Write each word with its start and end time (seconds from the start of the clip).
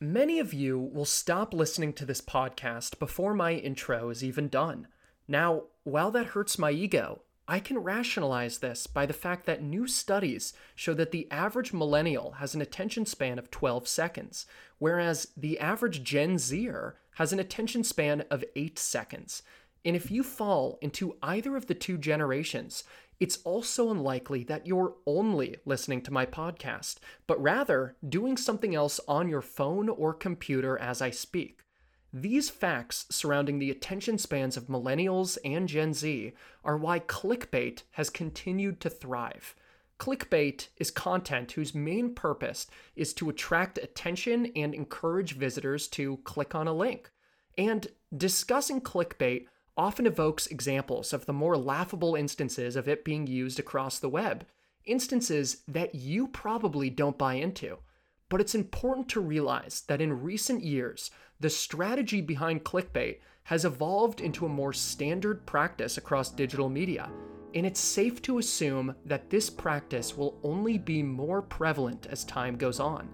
Many 0.00 0.38
of 0.40 0.52
you 0.52 0.78
will 0.78 1.06
stop 1.06 1.54
listening 1.54 1.94
to 1.94 2.04
this 2.04 2.20
podcast 2.20 2.98
before 2.98 3.32
my 3.32 3.52
intro 3.52 4.10
is 4.10 4.22
even 4.22 4.48
done. 4.48 4.88
Now, 5.26 5.62
while 5.84 6.10
that 6.10 6.26
hurts 6.26 6.58
my 6.58 6.70
ego, 6.70 7.22
I 7.48 7.60
can 7.60 7.78
rationalize 7.78 8.58
this 8.58 8.86
by 8.86 9.06
the 9.06 9.14
fact 9.14 9.46
that 9.46 9.62
new 9.62 9.88
studies 9.88 10.52
show 10.74 10.92
that 10.92 11.12
the 11.12 11.26
average 11.30 11.72
millennial 11.72 12.32
has 12.32 12.54
an 12.54 12.60
attention 12.60 13.06
span 13.06 13.38
of 13.38 13.50
12 13.50 13.88
seconds, 13.88 14.44
whereas 14.78 15.28
the 15.34 15.58
average 15.58 16.02
Gen 16.02 16.36
Zer 16.36 16.96
has 17.12 17.32
an 17.32 17.40
attention 17.40 17.82
span 17.82 18.22
of 18.30 18.44
8 18.54 18.78
seconds. 18.78 19.42
And 19.86 19.94
if 19.94 20.10
you 20.10 20.24
fall 20.24 20.80
into 20.82 21.16
either 21.22 21.56
of 21.56 21.66
the 21.66 21.74
two 21.74 21.96
generations, 21.96 22.82
it's 23.20 23.38
also 23.44 23.88
unlikely 23.88 24.42
that 24.44 24.66
you're 24.66 24.96
only 25.06 25.58
listening 25.64 26.02
to 26.02 26.12
my 26.12 26.26
podcast, 26.26 26.96
but 27.28 27.40
rather 27.40 27.94
doing 28.06 28.36
something 28.36 28.74
else 28.74 28.98
on 29.06 29.28
your 29.28 29.40
phone 29.40 29.88
or 29.88 30.12
computer 30.12 30.76
as 30.76 31.00
I 31.00 31.10
speak. 31.10 31.62
These 32.12 32.50
facts 32.50 33.06
surrounding 33.10 33.60
the 33.60 33.70
attention 33.70 34.18
spans 34.18 34.56
of 34.56 34.66
millennials 34.66 35.38
and 35.44 35.68
Gen 35.68 35.94
Z 35.94 36.32
are 36.64 36.76
why 36.76 36.98
clickbait 36.98 37.84
has 37.92 38.10
continued 38.10 38.80
to 38.80 38.90
thrive. 38.90 39.54
Clickbait 40.00 40.66
is 40.78 40.90
content 40.90 41.52
whose 41.52 41.76
main 41.76 42.12
purpose 42.12 42.66
is 42.96 43.14
to 43.14 43.28
attract 43.30 43.78
attention 43.78 44.50
and 44.56 44.74
encourage 44.74 45.36
visitors 45.36 45.86
to 45.88 46.16
click 46.24 46.56
on 46.56 46.66
a 46.66 46.74
link. 46.74 47.12
And 47.56 47.86
discussing 48.14 48.80
clickbait 48.80 49.46
often 49.76 50.06
evokes 50.06 50.46
examples 50.46 51.12
of 51.12 51.26
the 51.26 51.32
more 51.32 51.56
laughable 51.56 52.14
instances 52.14 52.76
of 52.76 52.88
it 52.88 53.04
being 53.04 53.26
used 53.26 53.58
across 53.58 53.98
the 53.98 54.08
web, 54.08 54.46
instances 54.84 55.58
that 55.68 55.94
you 55.94 56.28
probably 56.28 56.88
don't 56.88 57.18
buy 57.18 57.34
into. 57.34 57.78
But 58.28 58.40
it's 58.40 58.54
important 58.54 59.08
to 59.10 59.20
realize 59.20 59.82
that 59.88 60.00
in 60.00 60.22
recent 60.22 60.64
years, 60.64 61.10
the 61.38 61.50
strategy 61.50 62.20
behind 62.20 62.64
clickbait 62.64 63.18
has 63.44 63.64
evolved 63.64 64.20
into 64.20 64.46
a 64.46 64.48
more 64.48 64.72
standard 64.72 65.46
practice 65.46 65.98
across 65.98 66.30
digital 66.30 66.68
media, 66.68 67.08
and 67.54 67.64
it's 67.64 67.80
safe 67.80 68.20
to 68.22 68.38
assume 68.38 68.94
that 69.04 69.30
this 69.30 69.48
practice 69.48 70.16
will 70.16 70.38
only 70.42 70.78
be 70.78 71.02
more 71.02 71.42
prevalent 71.42 72.06
as 72.10 72.24
time 72.24 72.56
goes 72.56 72.80
on. 72.80 73.08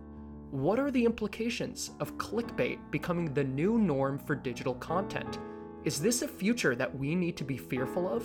What 0.51 0.79
are 0.79 0.91
the 0.91 1.05
implications 1.05 1.91
of 2.01 2.17
clickbait 2.17 2.79
becoming 2.91 3.33
the 3.35 3.45
new 3.45 3.79
norm 3.79 4.19
for 4.19 4.35
digital 4.35 4.75
content? 4.75 5.39
Is 5.85 6.01
this 6.01 6.23
a 6.23 6.29
future 6.29 6.77
that 6.77 6.97
we 6.97 7.17
need 7.17 7.37
to 7.39 7.43
be 7.45 7.57
fearful 7.57 8.09
of? 8.09 8.25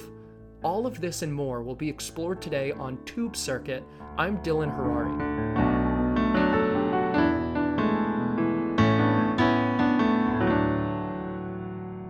All 0.63 0.85
of 0.85 1.01
this 1.01 1.23
and 1.23 1.33
more 1.33 1.63
will 1.63 1.73
be 1.73 1.89
explored 1.89 2.39
today 2.39 2.71
on 2.71 3.03
Tube 3.03 3.35
Circuit. 3.35 3.83
I'm 4.15 4.37
Dylan 4.43 4.69
Harari. 4.75 5.09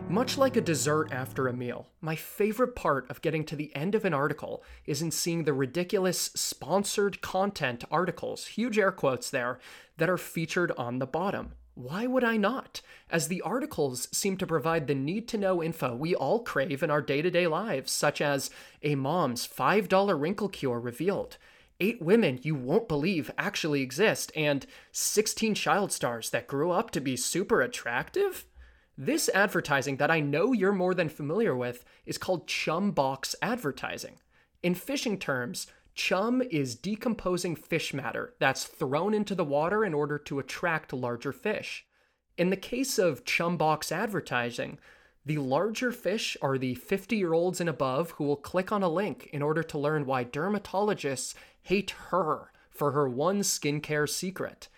Much 0.09 0.38
like 0.38 0.58
a 0.58 0.62
dessert 0.62 1.14
after 1.14 1.48
a 1.48 1.53
meal, 1.53 1.88
my 2.02 2.18
favorite 2.18 2.75
part 2.75 3.09
of 3.09 3.22
getting 3.22 3.45
to 3.45 3.56
the 3.56 3.73
end 3.73 3.95
of 3.95 4.03
an 4.03 4.14
article 4.14 4.66
is 4.86 5.02
in 5.02 5.12
seeing 5.12 5.45
the 5.45 5.53
ridiculous 5.53 6.30
sponsored 6.36 7.22
content 7.22 7.86
articles, 7.90 8.48
huge 8.48 8.78
air 8.78 8.92
quotes 8.92 9.30
there, 9.30 9.59
that 9.95 10.09
are 10.09 10.18
featured 10.18 10.73
on 10.78 11.00
the 11.00 11.08
bottom. 11.08 11.53
Why 11.78 12.08
would 12.08 12.23
I 12.23 12.38
not? 12.38 12.81
As 13.08 13.28
the 13.28 13.44
articles 13.44 14.08
seem 14.11 14.36
to 14.38 14.47
provide 14.47 14.88
the 14.88 14.95
need 14.95 15.28
to 15.28 15.38
know 15.38 15.61
info 15.61 15.95
we 15.95 16.16
all 16.16 16.39
crave 16.39 16.81
in 16.81 16.89
our 16.89 17.03
day 17.03 17.22
to 17.22 17.30
day 17.30 17.45
lives, 17.45 17.92
such 17.92 18.19
as 18.19 18.50
a 18.81 18.95
mom's 18.95 19.47
$5 19.47 20.19
wrinkle 20.19 20.50
cure 20.50 20.80
revealed, 20.80 21.38
eight 21.80 22.02
women 22.02 22.39
you 22.42 22.56
won't 22.56 22.88
believe 22.88 23.30
actually 23.38 23.84
exist, 23.84 24.31
and 24.36 24.66
16 24.92 25.53
child 25.53 25.92
stars 25.92 26.31
that 26.31 26.47
grew 26.47 26.72
up 26.72 26.89
to 26.92 27.00
be 27.00 27.16
super 27.16 27.61
attractive? 27.61 28.45
This 28.97 29.30
advertising 29.30 29.97
that 29.97 30.09
I 30.09 30.19
know 30.19 30.53
you're 30.53 30.72
more 30.72 30.95
than 30.95 31.09
familiar 31.09 31.56
with 31.56 31.86
is 32.08 32.17
called 32.17 32.47
chum 32.47 32.89
box 32.89 33.36
advertising. 33.39 34.16
In 34.63 34.73
fishing 34.73 35.19
terms, 35.19 35.68
Chum 35.97 36.44
is 36.44 36.75
decomposing 36.75 37.56
fish 37.56 37.91
matter 37.91 38.35
that's 38.38 38.66
thrown 38.66 39.16
into 39.16 39.34
the 39.34 39.44
water 39.44 39.84
in 39.84 39.96
order 39.96 40.19
to 40.19 40.38
attract 40.38 40.94
larger 40.94 41.34
fish. 41.34 41.88
In 42.38 42.52
the 42.52 42.56
case 42.56 43.00
of 43.00 43.25
chum 43.25 43.58
box 43.58 43.91
advertising, 43.91 44.78
the 45.25 45.40
larger 45.40 45.91
fish 45.91 46.38
are 46.40 46.59
the 46.59 46.75
50 46.75 47.18
year 47.18 47.34
olds 47.34 47.59
and 47.59 47.68
above 47.68 48.12
who 48.12 48.25
will 48.25 48.35
click 48.35 48.72
on 48.72 48.84
a 48.84 48.90
link 48.90 49.28
in 49.34 49.41
order 49.41 49.63
to 49.63 49.80
learn 49.80 50.06
why 50.06 50.24
dermatologists 50.24 51.34
hate 51.63 51.90
her 52.12 52.52
for 52.69 52.91
her 52.91 53.09
one 53.09 53.40
skincare 53.40 54.08
secret. 54.08 54.69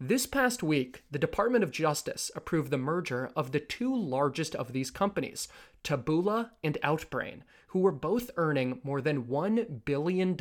This 0.00 0.26
past 0.26 0.62
week, 0.62 1.02
the 1.10 1.18
Department 1.18 1.64
of 1.64 1.72
Justice 1.72 2.30
approved 2.36 2.70
the 2.70 2.78
merger 2.78 3.32
of 3.34 3.50
the 3.50 3.58
two 3.58 3.94
largest 3.94 4.54
of 4.54 4.72
these 4.72 4.92
companies, 4.92 5.48
Taboola 5.82 6.50
and 6.62 6.78
Outbrain, 6.84 7.42
who 7.68 7.80
were 7.80 7.92
both 7.92 8.30
earning 8.36 8.80
more 8.82 9.00
than 9.00 9.24
$1 9.24 9.84
billion 9.84 10.36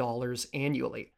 annually. 0.54 1.12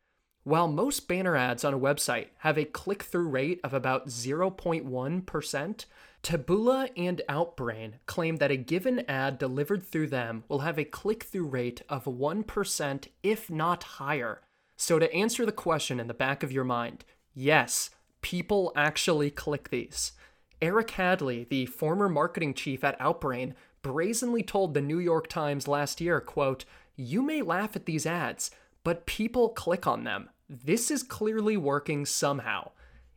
While 0.43 0.67
most 0.67 1.07
banner 1.07 1.35
ads 1.35 1.63
on 1.63 1.73
a 1.73 1.79
website 1.79 2.27
have 2.39 2.57
a 2.57 2.65
click 2.65 3.03
through 3.03 3.27
rate 3.27 3.59
of 3.63 3.73
about 3.73 4.07
0.1%, 4.07 5.85
Taboola 6.23 6.89
and 6.97 7.21
Outbrain 7.29 7.93
claim 8.05 8.37
that 8.37 8.51
a 8.51 8.57
given 8.57 9.05
ad 9.07 9.37
delivered 9.37 9.83
through 9.83 10.07
them 10.07 10.43
will 10.47 10.59
have 10.59 10.77
a 10.77 10.83
click 10.83 11.23
through 11.23 11.45
rate 11.45 11.81
of 11.87 12.05
1%, 12.05 13.07
if 13.23 13.49
not 13.49 13.83
higher. 13.83 14.41
So, 14.75 14.97
to 14.97 15.13
answer 15.13 15.45
the 15.45 15.51
question 15.51 15.99
in 15.99 16.07
the 16.07 16.13
back 16.13 16.41
of 16.41 16.51
your 16.51 16.63
mind, 16.63 17.05
yes, 17.33 17.89
people 18.21 18.71
actually 18.75 19.29
click 19.29 19.69
these. 19.69 20.13
Eric 20.61 20.91
Hadley, 20.91 21.45
the 21.49 21.65
former 21.67 22.09
marketing 22.09 22.53
chief 22.53 22.83
at 22.83 22.99
Outbrain, 22.99 23.53
brazenly 23.81 24.43
told 24.43 24.73
the 24.73 24.81
New 24.81 24.99
York 24.99 25.27
Times 25.27 25.67
last 25.67 26.01
year, 26.01 26.19
quote, 26.21 26.65
"You 26.95 27.21
may 27.21 27.41
laugh 27.41 27.75
at 27.75 27.85
these 27.85 28.05
ads, 28.05 28.51
but 28.83 29.05
people 29.05 29.49
click 29.49 29.87
on 29.87 30.03
them. 30.03 30.29
This 30.49 30.89
is 30.89 31.03
clearly 31.03 31.57
working 31.57 32.05
somehow." 32.05 32.71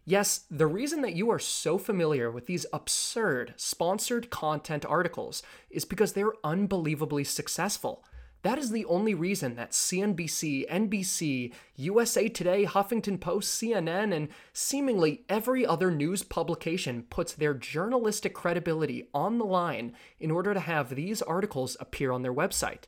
Yes, 0.05 0.47
the 0.51 0.67
reason 0.67 1.01
that 1.03 1.15
you 1.15 1.31
are 1.31 1.39
so 1.39 1.79
familiar 1.79 2.29
with 2.31 2.47
these 2.47 2.67
absurd 2.73 3.55
sponsored 3.57 4.31
content 4.31 4.85
articles 4.85 5.43
is 5.71 5.85
because 5.85 6.15
they're 6.15 6.35
unbelievably 6.43 7.23
successful. 7.25 8.05
That 8.43 8.59
is 8.59 8.71
the 8.71 8.85
only 8.87 9.15
reason 9.15 9.55
that 9.55 9.71
CNBC, 9.71 10.69
NBC, 10.69 11.53
USA 11.77 12.29
Today, 12.29 12.65
Huffington 12.65 13.21
Post, 13.21 13.61
CNN, 13.61 14.13
and 14.13 14.29
seemingly 14.53 15.25
every 15.29 15.65
other 15.65 15.93
news 15.93 16.25
publication 16.25 17.05
puts 17.09 17.35
their 17.35 17.55
journalistic 17.55 18.35
credibility 18.35 19.09
on 19.15 19.39
the 19.39 19.45
line 19.45 19.93
in 20.19 20.33
order 20.33 20.55
to 20.55 20.61
have 20.61 20.91
these 20.91 21.23
articles 21.23 21.77
appear 21.79 22.11
on 22.11 22.23
their 22.23 22.35
website. 22.35 22.85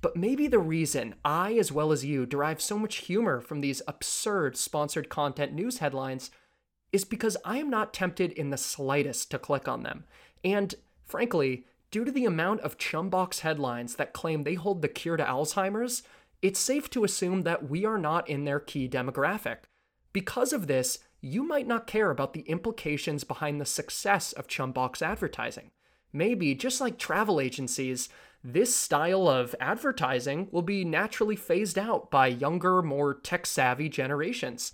But 0.00 0.16
maybe 0.16 0.46
the 0.46 0.58
reason 0.58 1.14
I, 1.24 1.54
as 1.54 1.70
well 1.70 1.92
as 1.92 2.04
you, 2.04 2.24
derive 2.24 2.60
so 2.60 2.78
much 2.78 2.96
humor 2.96 3.40
from 3.40 3.60
these 3.60 3.82
absurd 3.86 4.56
sponsored 4.56 5.10
content 5.10 5.52
news 5.52 5.78
headlines 5.78 6.30
is 6.92 7.04
because 7.04 7.36
I 7.44 7.58
am 7.58 7.68
not 7.68 7.92
tempted 7.92 8.32
in 8.32 8.50
the 8.50 8.56
slightest 8.56 9.30
to 9.32 9.38
click 9.38 9.68
on 9.68 9.82
them. 9.82 10.04
And 10.42 10.74
frankly, 11.04 11.66
Due 11.94 12.04
to 12.04 12.10
the 12.10 12.24
amount 12.24 12.60
of 12.62 12.76
chumbox 12.76 13.38
headlines 13.38 13.94
that 13.94 14.12
claim 14.12 14.42
they 14.42 14.54
hold 14.54 14.82
the 14.82 14.88
cure 14.88 15.16
to 15.16 15.22
Alzheimer's, 15.22 16.02
it's 16.42 16.58
safe 16.58 16.90
to 16.90 17.04
assume 17.04 17.42
that 17.42 17.70
we 17.70 17.84
are 17.84 17.98
not 17.98 18.28
in 18.28 18.42
their 18.42 18.58
key 18.58 18.88
demographic. 18.88 19.58
Because 20.12 20.52
of 20.52 20.66
this, 20.66 20.98
you 21.20 21.44
might 21.44 21.68
not 21.68 21.86
care 21.86 22.10
about 22.10 22.32
the 22.32 22.40
implications 22.48 23.22
behind 23.22 23.60
the 23.60 23.64
success 23.64 24.32
of 24.32 24.48
chumbox 24.48 25.02
advertising. 25.02 25.70
Maybe, 26.12 26.56
just 26.56 26.80
like 26.80 26.98
travel 26.98 27.40
agencies, 27.40 28.08
this 28.42 28.74
style 28.74 29.28
of 29.28 29.54
advertising 29.60 30.48
will 30.50 30.62
be 30.62 30.84
naturally 30.84 31.36
phased 31.36 31.78
out 31.78 32.10
by 32.10 32.26
younger, 32.26 32.82
more 32.82 33.14
tech 33.14 33.46
savvy 33.46 33.88
generations. 33.88 34.72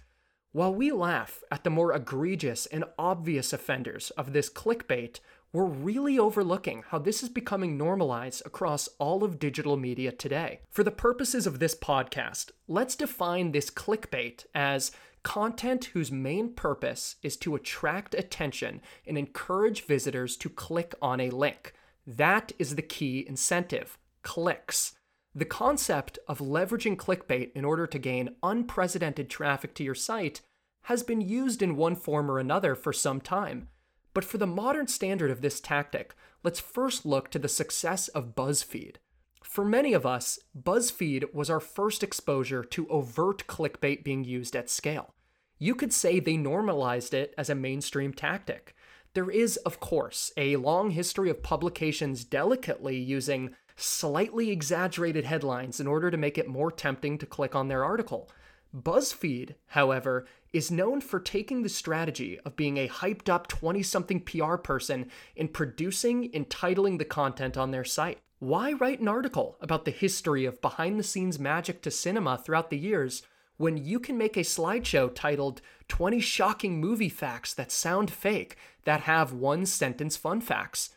While 0.53 0.75
we 0.75 0.91
laugh 0.91 1.45
at 1.53 1.65
the 1.65 1.71
more 1.71 1.93
egregious 1.93 2.65
and 2.65 2.85
obvious 2.99 3.53
offenders 3.53 4.09
of 4.13 4.33
this 4.33 4.49
clickbait, 4.49 5.21
we're 5.53 5.65
really 5.65 6.19
overlooking 6.19 6.85
how 6.89 6.99
this 6.99 7.23
is 7.23 7.29
becoming 7.29 7.77
normalized 7.77 8.43
across 8.47 8.89
all 8.99 9.25
of 9.25 9.39
digital 9.39 9.77
media 9.77 10.13
today. 10.13 10.61
For 10.71 10.85
the 10.85 10.93
purposes 10.93 11.47
of 11.47 11.59
this 11.59 11.75
podcast, 11.75 12.51
let's 12.69 12.95
define 12.95 13.51
this 13.51 13.69
clickbait 13.71 14.45
as 14.55 14.93
content 15.23 15.87
whose 15.87 16.13
main 16.13 16.55
purpose 16.55 17.17
is 17.23 17.37
to 17.39 17.55
attract 17.55 18.15
attention 18.15 18.81
and 19.07 19.19
encourage 19.19 19.85
visitors 19.85 20.37
to 20.37 20.49
click 20.49 20.95
on 21.03 21.21
a 21.21 21.31
link. 21.31 21.75
That 22.07 22.53
is 22.59 22.77
the 22.77 22.83
key 22.83 23.25
incentive 23.29 23.99
clicks. 24.23 24.93
The 25.35 25.45
concept 25.45 26.19
of 26.29 26.39
leveraging 26.39 26.97
clickbait 26.97 27.53
in 27.55 27.65
order 27.65 27.87
to 27.87 27.99
gain 27.99 28.37
unprecedented 28.43 29.29
traffic 29.29 29.75
to 29.75 29.85
your 29.85 29.95
site 29.95 30.41
has 30.85 31.03
been 31.03 31.21
used 31.21 31.61
in 31.61 31.77
one 31.77 31.97
form 31.97 32.31
or 32.31 32.39
another 32.39 32.75
for 32.75 32.93
some 32.93 33.21
time. 33.21 33.69
But 34.13 34.25
for 34.25 34.39
the 34.39 34.47
modern 34.47 34.89
standard 34.89 35.31
of 35.31 35.41
this 35.41 35.61
tactic, 35.61 36.15
let's 36.43 36.59
first 36.61 37.07
look 37.07 37.31
to 37.31 37.39
the 37.39 37.49
success 37.49 38.09
of 38.09 38.35
BuzzFeed. 38.35 38.97
For 39.43 39.65
many 39.65 39.93
of 39.93 40.05
us, 40.05 40.39
BuzzFeed 40.61 41.33
was 41.33 41.49
our 41.49 41.61
first 41.61 42.03
exposure 42.03 42.63
to 42.65 42.89
overt 42.89 43.47
clickbait 43.47 44.05
being 44.05 44.25
used 44.25 44.55
at 44.57 44.71
scale. 44.71 45.15
you 45.63 45.75
could 45.75 45.93
say 45.93 46.19
they 46.19 46.37
normalized 46.39 47.13
it 47.15 47.35
as 47.37 47.51
a 47.51 47.55
mainstream 47.55 48.13
tactic. 48.13 48.75
There 49.13 49.31
is, 49.31 49.59
of 49.59 49.79
course, 49.79 50.33
a 50.37 50.57
long 50.57 50.91
history 50.91 51.29
of 51.31 51.43
publications 51.43 52.25
delicately 52.25 52.97
using 52.97 53.55
slightly 53.77 54.51
exaggerated 54.51 55.25
headlines 55.25 55.79
in 55.79 55.87
order 55.87 56.11
to 56.11 56.17
make 56.17 56.39
it 56.39 56.49
more 56.49 56.73
tempting 56.73 57.19
to 57.19 57.27
click 57.27 57.55
on 57.55 57.69
their 57.69 57.85
article. 57.85 58.31
BuzzFeed, 58.75 59.55
however, 59.69 60.27
is 60.53 60.71
known 60.71 61.01
for 61.01 61.19
taking 61.19 61.63
the 61.63 61.69
strategy 61.69 62.39
of 62.45 62.57
being 62.57 62.77
a 62.77 62.89
hyped 62.89 63.29
up 63.29 63.49
20 63.49 63.83
something 63.83 64.21
PR 64.21 64.57
person 64.57 65.11
and 65.37 65.53
producing 65.53 66.31
and 66.35 66.49
titling 66.49 66.99
the 66.99 67.05
content 67.05 67.57
on 67.57 67.71
their 67.71 67.85
site. 67.85 68.19
Why 68.39 68.73
write 68.73 69.01
an 69.01 69.09
article 69.09 69.57
about 69.61 69.85
the 69.85 69.91
history 69.91 70.45
of 70.45 70.63
behind 70.63 70.99
the 70.99 71.05
scenes 71.05 71.39
magic 71.39 71.83
to 71.83 71.91
cinema 71.91 72.39
throughout 72.39 72.71
the 72.71 72.79
years 72.79 73.23
when 73.57 73.77
you 73.77 74.01
can 74.01 74.17
make 74.17 74.37
a 74.37 74.41
slideshow 74.41 75.15
titled 75.15 75.61
20 75.89 76.21
Shocking 76.21 76.81
Movie 76.81 77.11
Facts 77.11 77.53
That 77.53 77.71
Sound 77.71 78.11
Fake 78.11 78.57
that 78.85 79.03
have 79.03 79.33
one 79.33 79.67
sentence 79.67 80.17
fun 80.17 80.41
facts? 80.41 80.91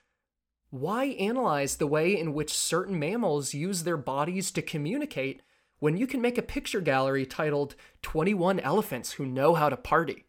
Why 0.70 1.06
analyze 1.06 1.76
the 1.76 1.88
way 1.88 2.18
in 2.18 2.34
which 2.34 2.54
certain 2.54 2.98
mammals 2.98 3.54
use 3.54 3.84
their 3.84 3.98
bodies 3.98 4.50
to 4.52 4.62
communicate 4.62 5.42
when 5.84 5.98
you 5.98 6.08
can 6.08 6.22
make 6.22 6.38
a 6.38 6.42
picture 6.42 6.80
gallery 6.80 7.26
titled 7.26 7.76
21 8.04 8.58
Elephants 8.62 9.12
Who 9.12 9.26
Know 9.26 9.54
How 9.54 9.68
to 9.68 9.76
Party? 9.76 10.24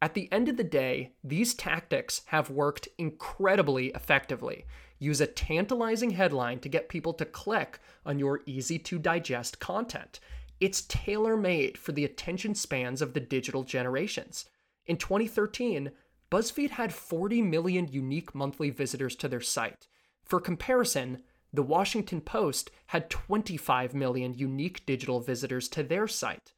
At 0.00 0.14
the 0.14 0.32
end 0.32 0.48
of 0.48 0.56
the 0.56 0.64
day, 0.64 1.12
these 1.22 1.52
tactics 1.52 2.22
have 2.28 2.48
worked 2.48 2.88
incredibly 2.96 3.88
effectively. 3.88 4.64
Use 4.98 5.20
a 5.20 5.26
tantalizing 5.26 6.12
headline 6.12 6.58
to 6.60 6.70
get 6.70 6.88
people 6.88 7.12
to 7.12 7.26
click 7.26 7.80
on 8.06 8.18
your 8.18 8.40
easy 8.46 8.78
to 8.78 8.98
digest 8.98 9.58
content. 9.58 10.20
It's 10.58 10.86
tailor 10.88 11.36
made 11.36 11.76
for 11.76 11.92
the 11.92 12.06
attention 12.06 12.54
spans 12.54 13.02
of 13.02 13.12
the 13.12 13.20
digital 13.20 13.62
generations. 13.62 14.46
In 14.86 14.96
2013, 14.96 15.90
BuzzFeed 16.30 16.70
had 16.70 16.94
40 16.94 17.42
million 17.42 17.88
unique 17.88 18.34
monthly 18.34 18.70
visitors 18.70 19.16
to 19.16 19.28
their 19.28 19.42
site. 19.42 19.86
For 20.24 20.40
comparison, 20.40 21.24
the 21.54 21.62
Washington 21.62 22.20
Post 22.20 22.70
had 22.86 23.08
25 23.08 23.94
million 23.94 24.34
unique 24.34 24.84
digital 24.86 25.20
visitors 25.20 25.68
to 25.68 25.84
their 25.84 26.08
site. 26.08 26.52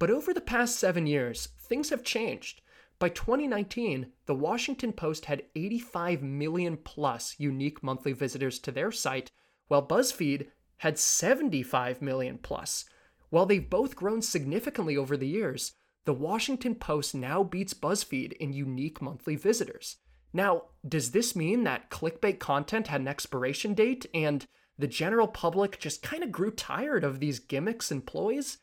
But 0.00 0.10
over 0.10 0.34
the 0.34 0.40
past 0.40 0.76
seven 0.76 1.06
years, 1.06 1.50
things 1.60 1.90
have 1.90 2.02
changed. 2.02 2.60
By 2.98 3.10
2019, 3.10 4.10
the 4.26 4.34
Washington 4.34 4.92
Post 4.92 5.26
had 5.26 5.44
85 5.54 6.22
million 6.22 6.76
plus 6.76 7.36
unique 7.38 7.82
monthly 7.82 8.12
visitors 8.12 8.58
to 8.60 8.72
their 8.72 8.90
site, 8.90 9.30
while 9.68 9.86
BuzzFeed 9.86 10.48
had 10.78 10.98
75 10.98 12.02
million 12.02 12.38
plus. 12.38 12.86
While 13.30 13.46
they've 13.46 13.70
both 13.70 13.94
grown 13.94 14.20
significantly 14.20 14.96
over 14.96 15.16
the 15.16 15.28
years, 15.28 15.74
the 16.06 16.12
Washington 16.12 16.74
Post 16.74 17.14
now 17.14 17.44
beats 17.44 17.72
BuzzFeed 17.72 18.32
in 18.34 18.52
unique 18.52 19.00
monthly 19.00 19.36
visitors. 19.36 19.96
Now, 20.34 20.64
does 20.86 21.12
this 21.12 21.36
mean 21.36 21.62
that 21.64 21.90
clickbait 21.90 22.40
content 22.40 22.88
had 22.88 23.00
an 23.00 23.08
expiration 23.08 23.72
date 23.72 24.04
and 24.12 24.46
the 24.76 24.88
general 24.88 25.28
public 25.28 25.78
just 25.78 26.02
kind 26.02 26.24
of 26.24 26.32
grew 26.32 26.50
tired 26.50 27.04
of 27.04 27.20
these 27.20 27.38
gimmicks 27.38 27.92
and 27.92 28.04
ploys? 28.04 28.58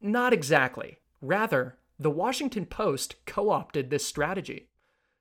Not 0.00 0.32
exactly. 0.32 0.98
Rather, 1.22 1.78
the 1.98 2.10
Washington 2.10 2.66
Post 2.66 3.24
co 3.24 3.50
opted 3.50 3.88
this 3.88 4.04
strategy. 4.04 4.68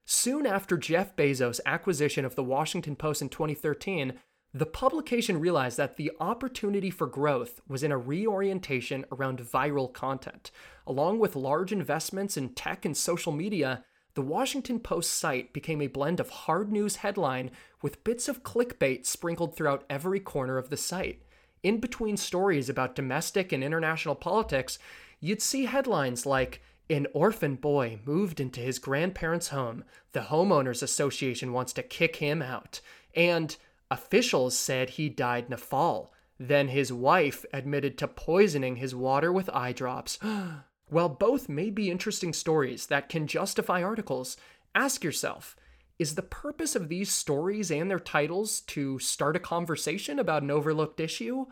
Soon 0.06 0.46
after 0.46 0.76
Jeff 0.76 1.16
Bezos' 1.16 1.60
acquisition 1.66 2.26
of 2.26 2.36
the 2.36 2.44
Washington 2.44 2.96
Post 2.96 3.22
in 3.22 3.30
2013, 3.30 4.14
the 4.54 4.66
publication 4.66 5.40
realized 5.40 5.78
that 5.78 5.98
the 5.98 6.12
opportunity 6.20 6.90
for 6.90 7.08
growth 7.08 7.62
was 7.68 7.84
in 7.84 7.92
a 7.92 7.98
reorientation 7.98 9.06
around 9.12 9.40
viral 9.40 9.94
content. 9.94 10.50
Along 10.88 11.20
with 11.20 11.36
large 11.36 11.72
investments 11.72 12.38
in 12.38 12.50
tech 12.50 12.86
and 12.86 12.96
social 12.96 13.32
media, 13.32 13.84
the 14.16 14.22
Washington 14.22 14.80
Post 14.80 15.14
site 15.14 15.52
became 15.52 15.82
a 15.82 15.88
blend 15.88 16.22
of 16.22 16.30
hard 16.30 16.72
news 16.72 16.98
headline 16.98 17.52
with 17.82 18.04
bits 18.06 18.30
of 18.30 18.44
clickbait 18.44 19.06
sprinkled 19.06 19.56
throughout 19.56 19.84
every 19.90 20.22
corner 20.22 20.58
of 20.58 20.70
the 20.70 20.78
site. 20.78 21.22
In 21.64 21.80
between 21.80 22.16
stories 22.16 22.70
about 22.70 22.96
domestic 22.96 23.52
and 23.52 23.62
international 23.62 24.16
politics, 24.16 24.80
you'd 25.20 25.42
see 25.42 25.66
headlines 25.66 26.26
like 26.26 26.62
An 26.90 27.08
orphan 27.14 27.56
boy 27.56 28.00
moved 28.06 28.40
into 28.40 28.62
his 28.62 28.80
grandparents' 28.80 29.50
home. 29.50 29.84
The 30.14 30.22
Homeowners 30.22 30.84
Association 30.84 31.52
wants 31.52 31.74
to 31.74 31.84
kick 31.84 32.18
him 32.18 32.42
out. 32.42 32.80
And 33.16 33.58
officials 33.90 34.58
said 34.58 34.92
he 34.92 35.10
died 35.10 35.46
in 35.48 35.54
a 35.54 35.58
fall. 35.58 36.14
Then 36.40 36.68
his 36.68 36.94
wife 36.94 37.44
admitted 37.52 37.98
to 37.98 38.08
poisoning 38.08 38.76
his 38.76 38.94
water 38.94 39.34
with 39.34 39.50
eye 39.50 39.74
drops. 39.74 40.20
While 40.90 41.10
both 41.10 41.50
may 41.50 41.70
be 41.70 41.90
interesting 41.90 42.32
stories 42.34 42.88
that 42.88 43.10
can 43.10 43.28
justify 43.28 43.82
articles, 43.82 44.38
ask 44.74 45.04
yourself 45.04 45.56
is 45.98 46.16
the 46.16 46.22
purpose 46.22 46.76
of 46.76 46.90
these 46.90 47.12
stories 47.12 47.72
and 47.72 47.90
their 47.90 48.00
titles 48.00 48.62
to 48.62 49.00
start 49.00 49.36
a 49.36 49.40
conversation 49.40 50.20
about 50.20 50.44
an 50.44 50.52
overlooked 50.52 51.00
issue? 51.00 51.46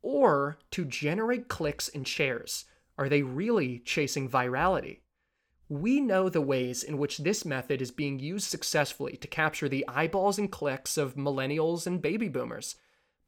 Or 0.00 0.58
to 0.70 0.84
generate 0.84 1.48
clicks 1.48 1.88
and 1.88 2.08
shares? 2.08 2.64
Are 2.96 3.08
they 3.08 3.22
really 3.22 3.80
chasing 3.80 4.28
virality? 4.28 5.00
We 5.68 6.00
know 6.00 6.28
the 6.28 6.40
ways 6.40 6.82
in 6.82 6.98
which 6.98 7.18
this 7.18 7.44
method 7.44 7.82
is 7.82 7.90
being 7.90 8.18
used 8.18 8.48
successfully 8.48 9.16
to 9.18 9.28
capture 9.28 9.68
the 9.68 9.86
eyeballs 9.88 10.38
and 10.38 10.50
clicks 10.50 10.96
of 10.96 11.16
millennials 11.16 11.86
and 11.86 12.02
baby 12.02 12.28
boomers. 12.28 12.76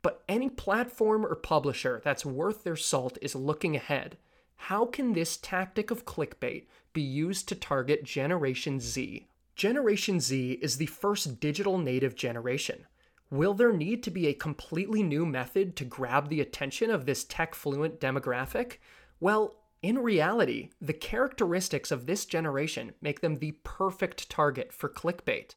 But 0.03 0.23
any 0.29 0.49
platform 0.49 1.25
or 1.25 1.35
publisher 1.35 2.01
that's 2.05 2.25
worth 2.25 2.63
their 2.63 2.77
salt 2.77 3.19
is 3.21 3.35
looking 3.35 3.75
ahead. 3.75 4.19
How 4.57 4.85
can 4.85 5.13
this 5.13 5.37
tactic 5.37 5.91
of 5.91 6.05
clickbait 6.05 6.67
be 6.93 7.03
used 7.03 7.49
to 7.49 7.55
target 7.55 8.05
Generation 8.05 8.81
Z? 8.81 9.29
Generation 9.55 10.21
Z 10.21 10.59
is 10.61 10.77
the 10.77 10.87
first 10.87 11.39
digital 11.41 11.79
native 11.79 12.15
generation. 12.15 12.87
Will 13.31 13.55
there 13.55 13.73
need 13.73 14.03
to 14.03 14.11
be 14.11 14.27
a 14.27 14.35
completely 14.35 15.03
new 15.03 15.25
method 15.25 15.77
to 15.77 15.85
grab 15.85 16.29
the 16.29 16.41
attention 16.41 16.91
of 16.91 17.07
this 17.07 17.25
tech 17.25 17.55
fluent 17.55 18.01
demographic? 18.01 18.79
Well, 19.21 19.57
in 19.83 19.99
reality, 19.99 20.71
the 20.81 20.93
characteristics 20.93 21.91
of 21.91 22.07
this 22.07 22.25
generation 22.25 22.93
make 23.01 23.21
them 23.21 23.39
the 23.39 23.53
perfect 23.63 24.29
target 24.29 24.73
for 24.73 24.89
clickbait. 24.89 25.55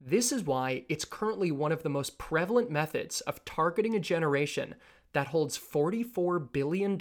This 0.00 0.32
is 0.32 0.44
why 0.44 0.84
it's 0.88 1.04
currently 1.04 1.52
one 1.52 1.72
of 1.72 1.82
the 1.82 1.88
most 1.88 2.18
prevalent 2.18 2.70
methods 2.70 3.20
of 3.22 3.44
targeting 3.44 3.94
a 3.94 4.00
generation 4.00 4.74
that 5.12 5.28
holds 5.28 5.58
$44 5.58 6.52
billion 6.52 6.98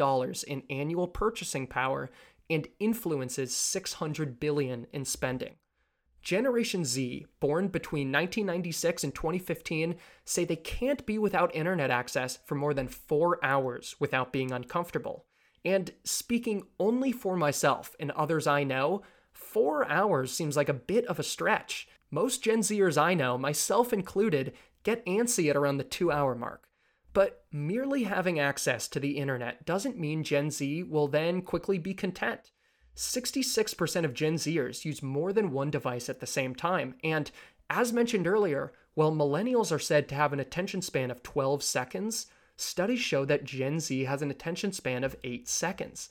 in 0.48 0.64
annual 0.70 1.08
purchasing 1.08 1.68
power 1.68 2.10
and 2.50 2.68
influences 2.80 3.56
600 3.56 4.40
billion 4.40 4.88
in 4.92 5.06
spending. 5.06 5.56
Generation 6.22 6.86
Z, 6.86 7.26
born 7.40 7.68
between 7.68 8.12
1996 8.12 9.04
and 9.06 9.16
2015, 9.16 9.96
say 10.24 10.46
they 10.46 10.56
can't 10.56 11.06
be 11.06 11.18
without 11.18 11.56
internet 11.56 11.90
access 11.90 12.40
for 12.46 12.56
more 12.56 12.74
than 12.74 12.88
four 12.88 13.44
hours 13.44 13.96
without 14.00 14.32
being 14.32 14.52
uncomfortable. 14.52 15.26
And 15.66 15.92
speaking 16.04 16.64
only 16.80 17.12
for 17.12 17.36
myself 17.36 17.96
and 18.00 18.12
others 18.12 18.46
I 18.46 18.64
know, 18.64 19.02
four 19.34 19.88
hours 19.90 20.32
seems 20.32 20.56
like 20.56 20.70
a 20.70 20.74
bit 20.74 21.06
of 21.06 21.20
a 21.20 21.24
stretch. 21.24 21.88
Most 22.12 22.44
Gen 22.44 22.60
Zers 22.60 23.02
I 23.02 23.14
know, 23.14 23.38
myself 23.38 23.94
included, 23.94 24.54
get 24.84 25.06
antsy 25.06 25.50
at 25.50 25.56
around 25.56 25.78
the 25.78 25.84
two 25.84 26.12
hour 26.12 26.36
mark. 26.36 26.68
But 27.14 27.46
merely 27.52 28.04
having 28.04 28.40
access 28.40 28.88
to 28.90 29.00
the 29.00 29.18
internet 29.18 29.66
doesn't 29.66 30.00
mean 30.00 30.24
Gen 30.24 30.50
Z 30.50 30.84
will 30.84 31.08
then 31.08 31.42
quickly 31.42 31.78
be 31.78 31.94
content. 31.94 32.52
66% 32.96 34.06
of 34.06 34.14
Gen 34.14 34.36
Zers 34.36 34.86
use 34.86 35.02
more 35.02 35.34
than 35.34 35.52
one 35.52 35.72
device 35.72 36.10
at 36.10 36.20
the 36.20 36.28
same 36.28 36.56
time, 36.56 36.96
and 37.04 37.32
as 37.70 37.94
mentioned 37.94 38.28
earlier, 38.28 38.74
while 38.94 39.12
millennials 39.12 39.72
are 39.72 39.80
said 39.80 40.10
to 40.10 40.16
have 40.16 40.34
an 40.34 40.40
attention 40.40 40.82
span 40.82 41.10
of 41.10 41.24
12 41.24 41.64
seconds, 41.64 42.28
studies 42.58 43.00
show 43.00 43.24
that 43.26 43.46
Gen 43.46 43.80
Z 43.80 44.04
has 44.04 44.22
an 44.22 44.30
attention 44.30 44.74
span 44.74 45.04
of 45.04 45.16
8 45.24 45.48
seconds. 45.48 46.10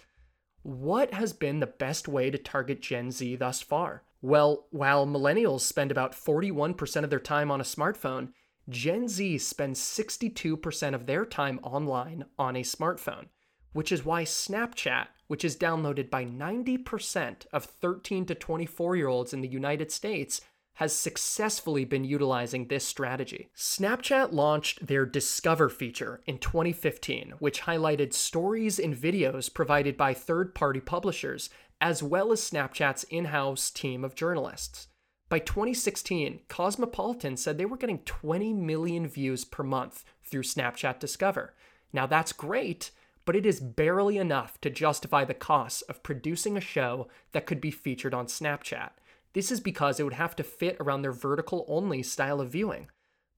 What 0.63 1.13
has 1.13 1.33
been 1.33 1.61
the 1.61 1.67
best 1.67 2.09
way 2.09 2.31
to 2.31 2.39
target 2.39 2.81
Gen 2.83 3.11
Z 3.11 3.37
thus 3.37 3.61
far? 3.61 4.03
Well, 4.23 4.67
while 4.71 5.07
millennials 5.07 5.61
spend 5.61 5.91
about 5.91 6.13
41% 6.13 7.05
of 7.05 7.11
their 7.11 7.21
time 7.21 7.51
on 7.51 7.61
a 7.61 7.65
smartphone, 7.65 8.33
Gen 8.71 9.09
Z 9.09 9.39
spends 9.39 9.81
62% 9.81 10.95
of 10.95 11.07
their 11.07 11.27
time 11.27 11.59
online 11.63 12.25
on 12.39 12.57
a 12.57 12.63
smartphone, 12.63 13.27
which 13.73 13.93
is 13.93 14.05
why 14.05 14.25
Snapchat, 14.25 15.09
which 15.27 15.45
is 15.45 15.57
downloaded 15.57 16.09
by 16.09 16.25
90% 16.25 17.47
of 17.53 17.65
13 17.65 18.27
to 18.27 18.35
24 18.35 18.97
year 18.97 19.09
olds 19.09 19.33
in 19.33 19.41
the 19.41 19.49
United 19.49 19.91
States, 19.91 20.41
has 20.75 20.95
successfully 20.95 21.85
been 21.85 22.05
utilizing 22.05 22.67
this 22.67 22.87
strategy. 22.87 23.51
Snapchat 23.55 24.33
launched 24.33 24.87
their 24.87 25.05
Discover 25.05 25.69
feature 25.69 26.23
in 26.27 26.39
2015, 26.39 27.35
which 27.39 27.63
highlighted 27.63 28.15
stories 28.15 28.79
and 28.79 28.97
videos 28.97 29.53
provided 29.53 29.97
by 29.97 30.15
third 30.15 30.55
party 30.55 30.81
publishers, 30.81 31.51
as 31.81 32.03
well 32.03 32.33
as 32.33 32.41
Snapchat's 32.41 33.05
in 33.05 33.27
house 33.27 33.71
team 33.71 34.05
of 34.05 34.15
journalists. 34.15 34.89
By 35.31 35.39
2016, 35.39 36.41
Cosmopolitan 36.49 37.37
said 37.37 37.57
they 37.57 37.65
were 37.65 37.77
getting 37.77 38.01
20 38.01 38.53
million 38.53 39.07
views 39.07 39.45
per 39.45 39.63
month 39.63 40.05
through 40.25 40.43
Snapchat 40.43 40.99
Discover. 40.99 41.55
Now 41.93 42.07
that's 42.07 42.33
great, 42.33 42.91
but 43.25 43.37
it 43.37 43.47
is 43.47 43.61
barely 43.61 44.19
enough 44.19 44.61
to 44.61 44.71
justify 44.71 45.25
the 45.25 45.33
costs 45.33 45.83
of 45.83 46.03
producing 46.03 46.57
a 46.57 46.61
show 46.61 47.07
that 47.31 47.47
could 47.47 47.61
be 47.61 47.71
featured 47.71 48.13
on 48.13 48.27
Snapchat. 48.27 48.91
This 49.33 49.53
is 49.53 49.61
because 49.61 50.01
it 50.01 50.03
would 50.03 50.15
have 50.15 50.35
to 50.35 50.43
fit 50.43 50.77
around 50.81 51.03
their 51.03 51.13
vertical 51.13 51.65
only 51.69 52.03
style 52.03 52.41
of 52.41 52.51
viewing. 52.51 52.89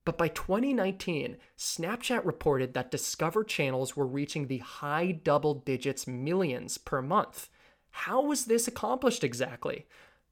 But 0.03 0.17
by 0.17 0.29
2019, 0.29 1.37
Snapchat 1.59 2.25
reported 2.25 2.73
that 2.73 2.89
Discover 2.89 3.43
channels 3.43 3.95
were 3.95 4.07
reaching 4.07 4.47
the 4.47 4.57
high 4.57 5.11
double 5.11 5.53
digits 5.53 6.07
millions 6.07 6.79
per 6.79 7.03
month. 7.03 7.49
How 7.91 8.23
was 8.23 8.45
this 8.45 8.67
accomplished 8.67 9.23
exactly? 9.23 9.85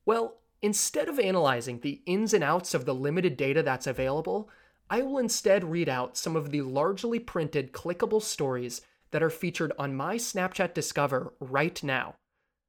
Well, 0.08 0.41
instead 0.62 1.10
of 1.10 1.20
analyzing 1.20 1.80
the 1.80 2.01
ins 2.06 2.34
and 2.34 2.44
outs 2.44 2.74
of 2.74 2.86
the 2.86 2.96
limited 2.96 3.38
data 3.38 3.63
that's 3.63 3.88
available, 3.88 4.50
I 4.89 5.01
will 5.01 5.18
instead 5.18 5.63
read 5.63 5.89
out 5.89 6.18
some 6.18 6.36
of 6.36 6.51
the 6.51 6.62
largely 6.62 7.20
printed 7.20 7.72
clickable 7.72 8.22
stories 8.22 8.82
that 9.12 9.24
are 9.24 9.30
featured 9.30 9.72
on 9.77 9.96
my 9.96 10.18
Snapchat 10.18 10.74
Discover 10.74 11.34
right 11.39 11.82
now. 11.84 12.15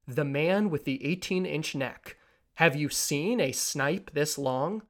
The 0.06 0.24
man 0.24 0.70
with 0.70 0.84
the 0.84 1.04
18 1.04 1.46
inch 1.46 1.74
neck. 1.74 2.16
Have 2.54 2.76
you 2.76 2.88
seen 2.88 3.40
a 3.40 3.52
snipe 3.52 4.10
this 4.12 4.36
long? 4.36 4.82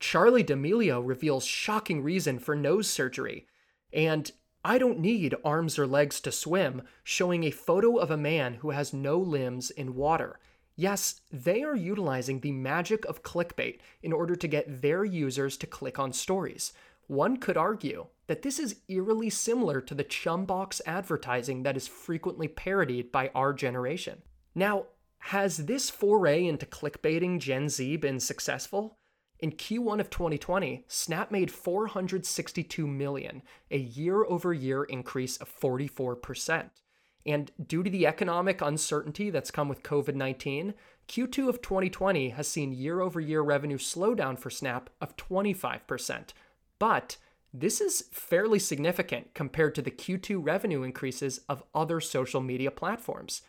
Charli 0.00 0.44
D'Amelio 0.44 1.00
reveals 1.00 1.44
shocking 1.44 2.02
reason 2.02 2.38
for 2.38 2.54
nose 2.54 2.88
surgery. 2.88 3.46
And 3.92 4.30
I 4.64 4.78
don't 4.78 4.98
need 4.98 5.34
arms 5.44 5.78
or 5.78 5.86
legs 5.86 6.20
to 6.22 6.32
swim, 6.32 6.82
showing 7.04 7.44
a 7.44 7.50
photo 7.50 7.96
of 7.96 8.10
a 8.10 8.16
man 8.16 8.54
who 8.54 8.70
has 8.70 8.92
no 8.92 9.18
limbs 9.18 9.70
in 9.70 9.94
water. 9.94 10.38
Yes, 10.76 11.22
they 11.32 11.62
are 11.62 11.74
utilizing 11.74 12.40
the 12.40 12.52
magic 12.52 13.06
of 13.06 13.22
clickbait 13.22 13.78
in 14.02 14.12
order 14.12 14.36
to 14.36 14.46
get 14.46 14.82
their 14.82 15.04
users 15.04 15.56
to 15.56 15.66
click 15.66 15.98
on 15.98 16.12
stories. 16.12 16.74
One 17.06 17.38
could 17.38 17.56
argue 17.56 18.08
that 18.26 18.42
this 18.42 18.58
is 18.58 18.80
eerily 18.88 19.30
similar 19.30 19.80
to 19.80 19.94
the 19.94 20.04
chumbox 20.04 20.82
advertising 20.84 21.62
that 21.62 21.76
is 21.76 21.88
frequently 21.88 22.46
parodied 22.46 23.10
by 23.10 23.30
our 23.34 23.54
generation. 23.54 24.20
Now, 24.54 24.86
has 25.18 25.64
this 25.64 25.88
foray 25.88 26.44
into 26.44 26.66
clickbaiting 26.66 27.40
Gen 27.40 27.68
Z 27.68 27.96
been 27.96 28.20
successful? 28.20 28.98
In 29.38 29.52
Q1 29.52 30.00
of 30.00 30.10
2020, 30.10 30.84
Snap 30.88 31.30
made 31.30 31.50
462 31.50 32.86
million, 32.86 33.42
a 33.70 33.78
year-over-year 33.78 34.84
increase 34.84 35.36
of 35.38 35.50
44%. 35.60 36.70
And 37.26 37.50
due 37.66 37.82
to 37.82 37.90
the 37.90 38.06
economic 38.06 38.62
uncertainty 38.62 39.30
that's 39.30 39.50
come 39.50 39.68
with 39.68 39.82
COVID-19, 39.82 40.74
Q2 41.08 41.48
of 41.48 41.60
2020 41.60 42.30
has 42.30 42.48
seen 42.48 42.72
year-over-year 42.72 43.42
revenue 43.42 43.78
slowdown 43.78 44.38
for 44.38 44.48
Snap 44.48 44.90
of 45.00 45.16
25%. 45.16 46.28
But 46.78 47.16
this 47.52 47.80
is 47.80 48.04
fairly 48.12 48.58
significant 48.58 49.34
compared 49.34 49.74
to 49.74 49.82
the 49.82 49.90
Q2 49.90 50.44
revenue 50.44 50.82
increases 50.82 51.40
of 51.48 51.64
other 51.74 52.00
social 52.00 52.40
media 52.40 52.70
platforms. 52.70 53.42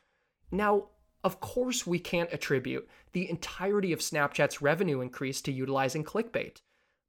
Now, 0.51 0.88
of 1.24 1.39
course, 1.39 1.86
we 1.86 2.00
can't 2.00 2.31
attribute 2.31 2.88
the 3.12 3.29
entirety 3.29 3.91
of 3.91 4.00
Snapchat's 4.00 4.62
revenue 4.62 5.01
increase 5.01 5.41
to 5.41 5.51
utilizing 5.51 6.03
clickbait. 6.03 6.62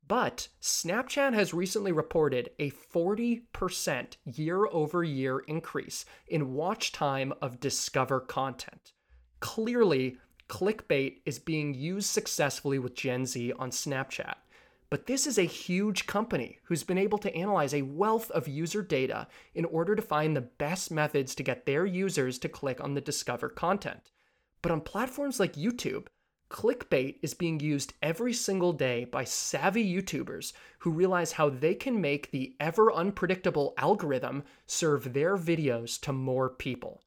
But 0.09 0.49
Snapchat 0.63 1.35
has 1.35 1.53
recently 1.53 1.93
reported 1.93 2.49
a 2.59 2.71
40% 2.71 4.17
year 4.25 4.67
over 4.67 5.05
year 5.05 5.41
increase 5.41 6.07
in 6.27 6.55
watch 6.55 6.93
time 6.93 7.35
of 7.43 7.61
Discover 7.61 8.21
content. 8.21 8.93
Clearly, 9.41 10.17
clickbait 10.49 11.19
is 11.27 11.39
being 11.39 11.75
used 11.75 12.09
successfully 12.09 12.79
with 12.79 12.95
Gen 12.95 13.27
Z 13.27 13.53
on 13.59 13.71
Snapchat. 13.71 14.37
But 14.89 15.05
this 15.05 15.27
is 15.27 15.37
a 15.37 15.43
huge 15.43 16.07
company 16.07 16.59
who's 16.65 16.85
been 16.85 16.97
able 16.97 17.19
to 17.19 17.35
analyze 17.35 17.75
a 17.75 17.83
wealth 17.83 18.31
of 18.31 18.49
user 18.49 18.81
data 18.81 19.29
in 19.55 19.67
order 19.67 19.95
to 19.95 20.01
find 20.01 20.35
the 20.35 20.41
best 20.41 20.91
methods 20.91 21.35
to 21.35 21.43
get 21.43 21.67
their 21.67 21.85
users 21.85 22.39
to 22.39 22.49
click 22.49 22.83
on 22.83 22.95
the 22.95 23.03
Discover 23.03 23.51
content. 23.51 24.11
But 24.63 24.73
on 24.73 24.81
platforms 24.81 25.39
like 25.39 25.53
YouTube, 25.53 26.07
clickbait 26.51 27.17
is 27.23 27.35
being 27.35 27.61
used 27.61 27.95
every 28.03 28.33
single 28.33 28.73
day 28.73 29.05
by 29.05 29.25
savvy 29.25 29.85
YouTubers 29.85 30.53
who 30.81 30.91
realize 30.91 31.33
how 31.33 31.51
they 31.51 31.75
can 31.75 32.01
make 32.01 32.31
the 32.31 32.55
ever 32.59 32.93
unpredictable 32.93 33.75
algorithm 33.77 34.45
serve 34.67 35.13
their 35.13 35.37
videos 35.37 36.01
to 36.01 36.13
more 36.13 36.49
people. 36.49 37.03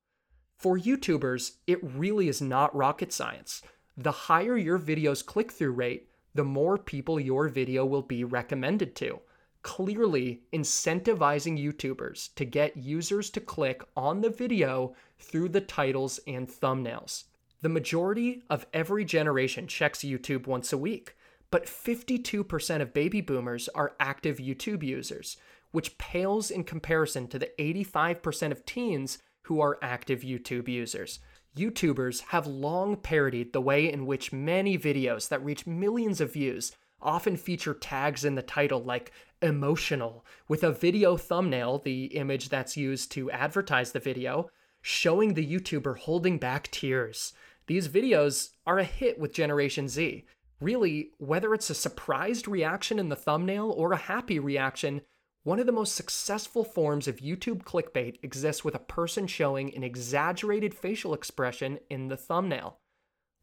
For 0.58 0.78
YouTubers, 0.78 1.54
it 1.66 1.80
really 1.82 2.28
is 2.28 2.42
not 2.42 2.76
rocket 2.76 3.12
science. 3.12 3.64
The 3.98 4.12
higher 4.12 4.58
your 4.58 4.78
video's 4.78 5.24
click 5.24 5.52
through 5.52 5.72
rate, 5.72 6.10
the 6.36 6.44
more 6.44 6.78
people 6.78 7.20
your 7.20 7.50
video 7.50 7.86
will 7.86 8.04
be 8.04 8.24
recommended 8.24 8.96
to. 8.98 9.20
Clearly, 9.64 10.44
incentivizing 10.54 11.60
YouTubers 11.60 12.34
to 12.36 12.46
get 12.46 12.78
users 12.78 13.30
to 13.32 13.40
click 13.40 13.84
on 13.96 14.22
the 14.22 14.30
video 14.30 14.96
through 15.20 15.50
the 15.50 15.62
titles 15.62 16.20
and 16.28 16.48
thumbnails. 16.48 17.26
The 17.62 17.70
majority 17.70 18.42
of 18.50 18.66
every 18.74 19.06
generation 19.06 19.68
checks 19.68 20.00
YouTube 20.00 20.48
once 20.48 20.74
a 20.74 20.78
week, 20.78 21.16
but 21.52 21.68
52% 21.68 22.82
of 22.82 22.94
baby 22.94 23.22
boomers 23.22 23.70
are 23.76 23.96
active 24.00 24.38
YouTube 24.38 24.82
users, 24.82 25.38
which 25.72 25.98
pales 26.00 26.50
in 26.50 26.64
comparison 26.64 27.28
to 27.28 27.38
the 27.38 27.52
85% 27.60 28.52
of 28.52 28.66
teens 28.66 29.20
who 29.44 29.62
are 29.62 29.78
active 29.82 30.22
YouTube 30.22 30.68
users. 30.68 31.20
YouTubers 31.56 32.22
have 32.30 32.48
long 32.48 32.96
parodied 32.96 33.54
the 33.54 33.62
way 33.62 33.92
in 33.92 34.06
which 34.06 34.34
many 34.34 34.78
videos 34.78 35.30
that 35.30 35.44
reach 35.44 35.68
millions 35.68 36.20
of 36.20 36.34
views 36.34 36.72
often 37.02 37.36
feature 37.36 37.74
tags 37.74 38.24
in 38.26 38.36
the 38.36 38.42
title 38.42 38.82
like 38.84 39.12
emotional, 39.42 40.26
with 40.48 40.64
a 40.64 40.72
video 40.72 41.18
thumbnail, 41.18 41.80
the 41.80 42.06
image 42.06 42.50
that's 42.50 42.78
used 42.78 43.12
to 43.12 43.30
advertise 43.32 43.92
the 43.92 44.00
video, 44.00 44.50
showing 44.82 45.34
the 45.34 45.46
YouTuber 45.46 45.98
holding 45.98 46.38
back 46.38 46.70
tears. 46.72 47.34
These 47.68 47.90
videos 47.90 48.50
are 48.66 48.80
a 48.80 48.84
hit 48.84 49.20
with 49.20 49.34
Generation 49.34 49.88
Z. 49.88 50.26
Really, 50.60 51.12
whether 51.18 51.54
it's 51.54 51.70
a 51.70 51.76
surprised 51.76 52.48
reaction 52.48 53.00
in 53.00 53.10
the 53.10 53.16
thumbnail 53.16 53.72
or 53.72 53.94
a 53.94 53.98
happy 53.98 54.40
reaction, 54.40 55.02
one 55.44 55.60
of 55.60 55.66
the 55.66 55.72
most 55.72 55.96
successful 55.96 56.64
forms 56.64 57.08
of 57.08 57.18
YouTube 57.18 57.64
clickbait 57.64 58.20
exists 58.22 58.64
with 58.64 58.76
a 58.76 58.80
person 58.80 59.26
showing 59.26 59.76
an 59.76 59.84
exaggerated 59.84 60.74
facial 60.74 61.14
expression 61.16 61.80
in 61.90 62.10
the 62.10 62.18
thumbnail. 62.18 62.78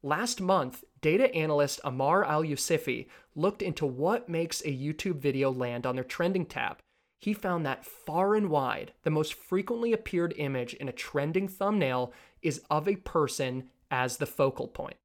Last 0.02 0.40
month, 0.40 0.84
data 1.00 1.34
analyst 1.34 1.80
Amar 1.82 2.24
Al 2.24 2.44
Yusufi 2.44 3.08
looked 3.34 3.62
into 3.62 3.84
what 3.84 4.28
makes 4.28 4.60
a 4.60 4.66
YouTube 4.66 5.18
video 5.18 5.50
land 5.50 5.86
on 5.86 5.96
their 5.96 6.04
trending 6.04 6.46
tab. 6.46 6.78
He 7.20 7.32
found 7.32 7.66
that 7.66 7.84
far 7.84 8.36
and 8.36 8.48
wide, 8.48 8.92
the 9.02 9.10
most 9.10 9.34
frequently 9.34 9.92
appeared 9.92 10.34
image 10.36 10.74
in 10.74 10.88
a 10.88 10.92
trending 10.92 11.48
thumbnail 11.48 12.12
is 12.42 12.62
of 12.70 12.86
a 12.86 12.94
person 12.94 13.70
as 13.90 14.16
the 14.16 14.26
focal 14.26 14.68
point. 14.68 14.96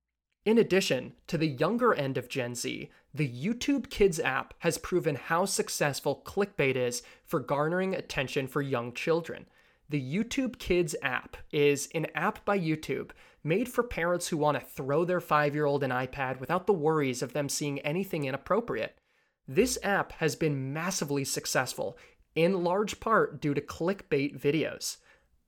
In 0.46 0.58
addition, 0.58 1.14
to 1.28 1.38
the 1.38 1.48
younger 1.48 1.94
end 1.94 2.18
of 2.18 2.28
Gen 2.28 2.54
Z, 2.54 2.90
the 3.14 3.30
YouTube 3.30 3.90
Kids 3.90 4.20
app 4.20 4.54
has 4.60 4.78
proven 4.78 5.16
how 5.16 5.46
successful 5.46 6.22
clickbait 6.26 6.76
is 6.76 7.02
for 7.26 7.40
garnering 7.40 7.96
attention 7.96 8.48
for 8.48 8.62
young 8.62 8.94
children. 8.94 9.46
The 9.90 10.02
YouTube 10.02 10.60
Kids 10.60 10.96
app 11.02 11.38
is 11.52 11.88
an 11.94 12.08
app 12.16 12.44
by 12.44 12.60
YouTube 12.60 13.12
made 13.44 13.70
for 13.70 13.84
parents 13.84 14.28
who 14.28 14.38
want 14.38 14.60
to 14.60 14.66
throw 14.66 15.06
their 15.06 15.22
five 15.22 15.54
year 15.54 15.66
old 15.66 15.84
an 15.84 15.92
iPad 15.92 16.40
without 16.40 16.68
the 16.68 16.74
worries 16.74 17.22
of 17.22 17.34
them 17.34 17.48
seeing 17.48 17.80
anything 17.80 18.26
inappropriate. 18.26 18.98
This 19.48 19.78
app 19.84 20.14
has 20.14 20.36
been 20.36 20.74
massively 20.74 21.26
successful, 21.26 21.98
in 22.36 22.64
large 22.64 23.00
part 23.00 23.42
due 23.42 23.54
to 23.54 23.62
clickbait 23.62 24.40
videos. 24.40 24.98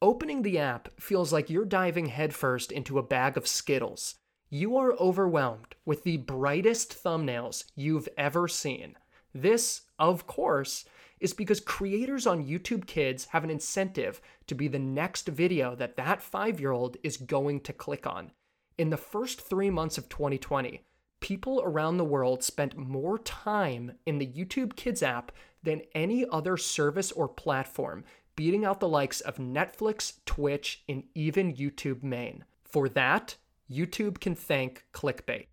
Opening 0.05 0.43
the 0.43 0.59
app 0.59 0.89
feels 1.01 1.33
like 1.33 1.49
you're 1.49 1.65
diving 1.65 2.05
headfirst 2.05 2.71
into 2.71 2.99
a 2.99 3.03
bag 3.03 3.37
of 3.37 3.47
Skittles 3.47 4.13
you 4.51 4.77
are 4.77 4.93
overwhelmed 4.99 5.73
with 5.83 6.03
the 6.03 6.17
brightest 6.17 7.03
thumbnails 7.03 7.63
you've 7.75 8.07
ever 8.15 8.47
seen. 8.47 8.95
This, 9.33 9.81
of 9.97 10.27
course, 10.27 10.85
is 11.19 11.33
because 11.33 11.59
creators 11.59 12.27
on 12.27 12.45
YouTube 12.45 12.85
Kids 12.85 13.25
have 13.31 13.43
an 13.43 13.49
incentive 13.49 14.21
to 14.45 14.53
be 14.53 14.67
the 14.67 14.77
next 14.77 15.27
video 15.27 15.73
that 15.73 15.97
that 15.97 16.21
five 16.21 16.59
year 16.59 16.71
old 16.71 16.97
is 17.01 17.17
going 17.17 17.61
to 17.61 17.73
click 17.73 18.05
on. 18.05 18.29
In 18.77 18.91
the 18.91 18.97
first 18.97 19.41
three 19.41 19.71
months 19.71 19.97
of 19.97 20.07
2020, 20.07 20.81
people 21.19 21.63
around 21.65 21.97
the 21.97 22.05
world 22.05 22.43
spent 22.43 22.77
more 22.77 23.17
time 23.17 23.93
in 24.05 24.19
the 24.19 24.27
YouTube 24.27 24.75
Kids 24.75 25.01
app 25.01 25.31
than 25.63 25.81
any 25.95 26.23
other 26.31 26.57
service 26.57 27.11
or 27.11 27.27
platform, 27.27 28.05
beating 28.35 28.65
out 28.65 28.79
the 28.79 28.87
likes 28.87 29.21
of 29.21 29.37
Netflix, 29.37 30.13
Twitch, 30.25 30.83
and 30.87 31.03
even 31.13 31.53
YouTube 31.53 32.03
Main. 32.03 32.43
For 32.63 32.89
that, 32.89 33.35
YouTube 33.71 34.19
can 34.19 34.35
thank 34.35 34.85
clickbait. 34.93 35.47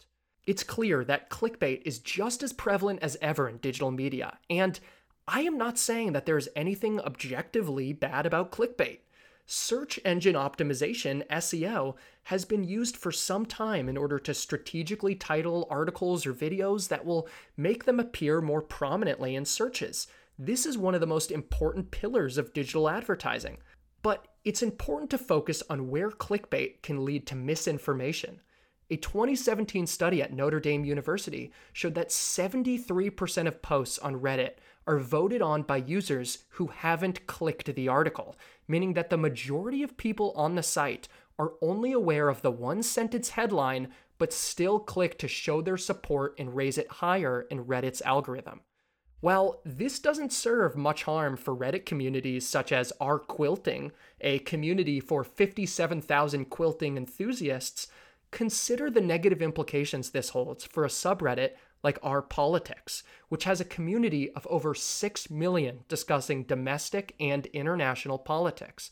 It's 0.47 0.65
clear 0.65 1.05
that 1.05 1.31
clickbait 1.31 1.83
is 1.85 2.01
just 2.01 2.43
as 2.43 2.53
prevalent 2.53 3.01
as 3.03 3.17
ever 3.23 3.49
in 3.49 3.59
digital 3.59 3.91
media, 3.91 4.39
and 4.51 4.79
I 5.29 5.43
am 5.43 5.57
not 5.57 5.79
saying 5.79 6.13
that 6.15 6.27
there's 6.27 6.49
anything 6.57 7.01
objectively 7.01 7.93
bad 7.93 8.27
about 8.27 8.51
clickbait. 8.51 8.99
Search 9.47 10.01
engine 10.05 10.35
optimization, 10.35 11.27
SEO, 11.29 11.95
has 12.25 12.45
been 12.45 12.65
used 12.65 12.97
for 12.97 13.13
some 13.13 13.47
time 13.47 13.89
in 13.89 13.97
order 13.97 14.19
to 14.19 14.35
strategically 14.35 15.15
title 15.15 15.67
articles 15.71 16.27
or 16.27 16.33
videos 16.33 16.89
that 16.89 17.05
will 17.05 17.29
make 17.57 17.85
them 17.85 18.01
appear 18.01 18.41
more 18.41 18.63
prominently 18.63 19.37
in 19.37 19.45
searches. 19.45 20.07
This 20.39 20.67
is 20.67 20.79
one 20.79 20.95
of 20.95 21.01
the 21.01 21.07
most 21.07 21.31
important 21.31 21.91
pillars 21.91 22.39
of 22.39 22.53
digital 22.53 22.89
advertising. 22.89 23.59
But 24.03 24.27
it's 24.45 24.63
important 24.63 25.11
to 25.11 25.19
focus 25.19 25.63
on 25.71 25.89
where 25.89 26.11
clickbait 26.11 26.83
can 26.83 27.05
lead 27.05 27.27
to 27.29 27.37
misinformation. 27.37 28.41
A 28.91 28.97
2017 28.97 29.87
study 29.87 30.21
at 30.21 30.33
Notre 30.33 30.61
Dame 30.61 30.85
University 30.85 31.53
showed 31.73 31.95
that 31.95 32.11
73% 32.11 33.47
of 33.47 33.63
posts 33.63 33.99
on 34.01 34.21
Reddit 34.21 34.55
are 34.87 34.99
voted 34.99 35.41
on 35.41 35.63
by 35.63 35.77
users 35.77 36.45
who 36.51 36.67
haven't 36.67 37.27
clicked 37.27 37.75
the 37.75 37.89
article, 37.89 38.37
meaning 38.67 38.95
that 38.95 39.09
the 39.09 39.17
majority 39.17 39.83
of 39.83 39.97
people 39.97 40.33
on 40.35 40.57
the 40.57 40.63
site 40.63 41.09
are 41.39 41.55
only 41.63 41.93
aware 41.93 42.29
of 42.29 42.43
the 42.43 42.51
one 42.51 42.83
sentence 42.83 43.31
headline 43.31 43.89
but 44.19 44.33
still 44.33 44.79
click 44.79 45.19
to 45.19 45.29
show 45.29 45.63
their 45.63 45.77
support 45.77 46.35
and 46.39 46.55
raise 46.55 46.79
it 46.79 46.89
higher 46.89 47.47
in 47.51 47.65
Reddit's 47.65 48.03
algorithm. 48.03 48.61
While 49.23 49.61
this 49.65 50.01
doesn't 50.01 50.33
serve 50.33 50.77
much 50.77 51.05
harm 51.05 51.37
for 51.37 51.55
Reddit 51.55 51.87
communities 51.87 52.45
such 52.45 52.73
as 52.73 52.93
R 53.01 53.21
Quilting, 53.21 53.93
a 54.21 54.41
community 54.41 54.99
for 54.99 55.23
57,000 55.23 56.47
quilting 56.47 56.97
enthusiasts, 56.97 57.87
consider 58.33 58.91
the 58.91 59.01
negative 59.01 59.41
implications 59.41 60.11
this 60.11 60.31
holds 60.31 60.65
for 60.65 60.85
a 60.85 60.89
subreddit 60.89 61.53
like 61.85 62.01
R 62.03 62.21
Politics, 62.21 63.05
which 63.29 63.45
has 63.45 63.61
a 63.61 63.65
community 63.65 64.29
of 64.33 64.45
over 64.51 64.75
6 64.75 65.31
million 65.31 65.85
discussing 65.87 66.43
domestic 66.43 67.15
and 67.21 67.47
international 67.47 68.19
politics. 68.19 68.91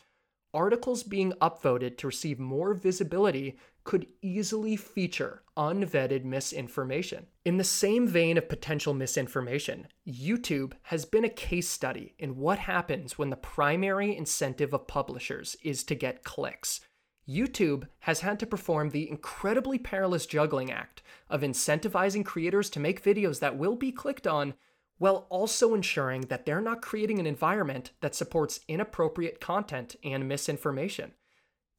Articles 0.54 1.02
being 1.02 1.32
upvoted 1.40 1.96
to 1.98 2.06
receive 2.06 2.38
more 2.38 2.72
visibility 2.72 3.58
could 3.84 4.06
easily 4.22 4.76
feature 4.76 5.42
unvetted 5.56 6.24
misinformation. 6.24 7.26
In 7.44 7.56
the 7.56 7.64
same 7.64 8.06
vein 8.06 8.38
of 8.38 8.48
potential 8.48 8.94
misinformation, 8.94 9.88
YouTube 10.06 10.72
has 10.82 11.04
been 11.04 11.24
a 11.24 11.30
case 11.30 11.68
study 11.68 12.14
in 12.18 12.36
what 12.36 12.58
happens 12.58 13.18
when 13.18 13.30
the 13.30 13.36
primary 13.36 14.16
incentive 14.16 14.72
of 14.72 14.86
publishers 14.86 15.56
is 15.62 15.84
to 15.84 15.94
get 15.94 16.24
clicks. 16.24 16.80
YouTube 17.28 17.86
has 18.00 18.20
had 18.20 18.40
to 18.40 18.46
perform 18.46 18.90
the 18.90 19.08
incredibly 19.08 19.78
perilous 19.78 20.26
juggling 20.26 20.70
act 20.70 21.02
of 21.28 21.42
incentivizing 21.42 22.24
creators 22.24 22.70
to 22.70 22.80
make 22.80 23.04
videos 23.04 23.40
that 23.40 23.56
will 23.56 23.76
be 23.76 23.92
clicked 23.92 24.26
on 24.26 24.54
while 24.98 25.26
also 25.30 25.74
ensuring 25.74 26.22
that 26.22 26.44
they're 26.44 26.60
not 26.60 26.82
creating 26.82 27.18
an 27.18 27.26
environment 27.26 27.92
that 28.00 28.14
supports 28.14 28.60
inappropriate 28.68 29.40
content 29.40 29.96
and 30.04 30.28
misinformation. 30.28 31.12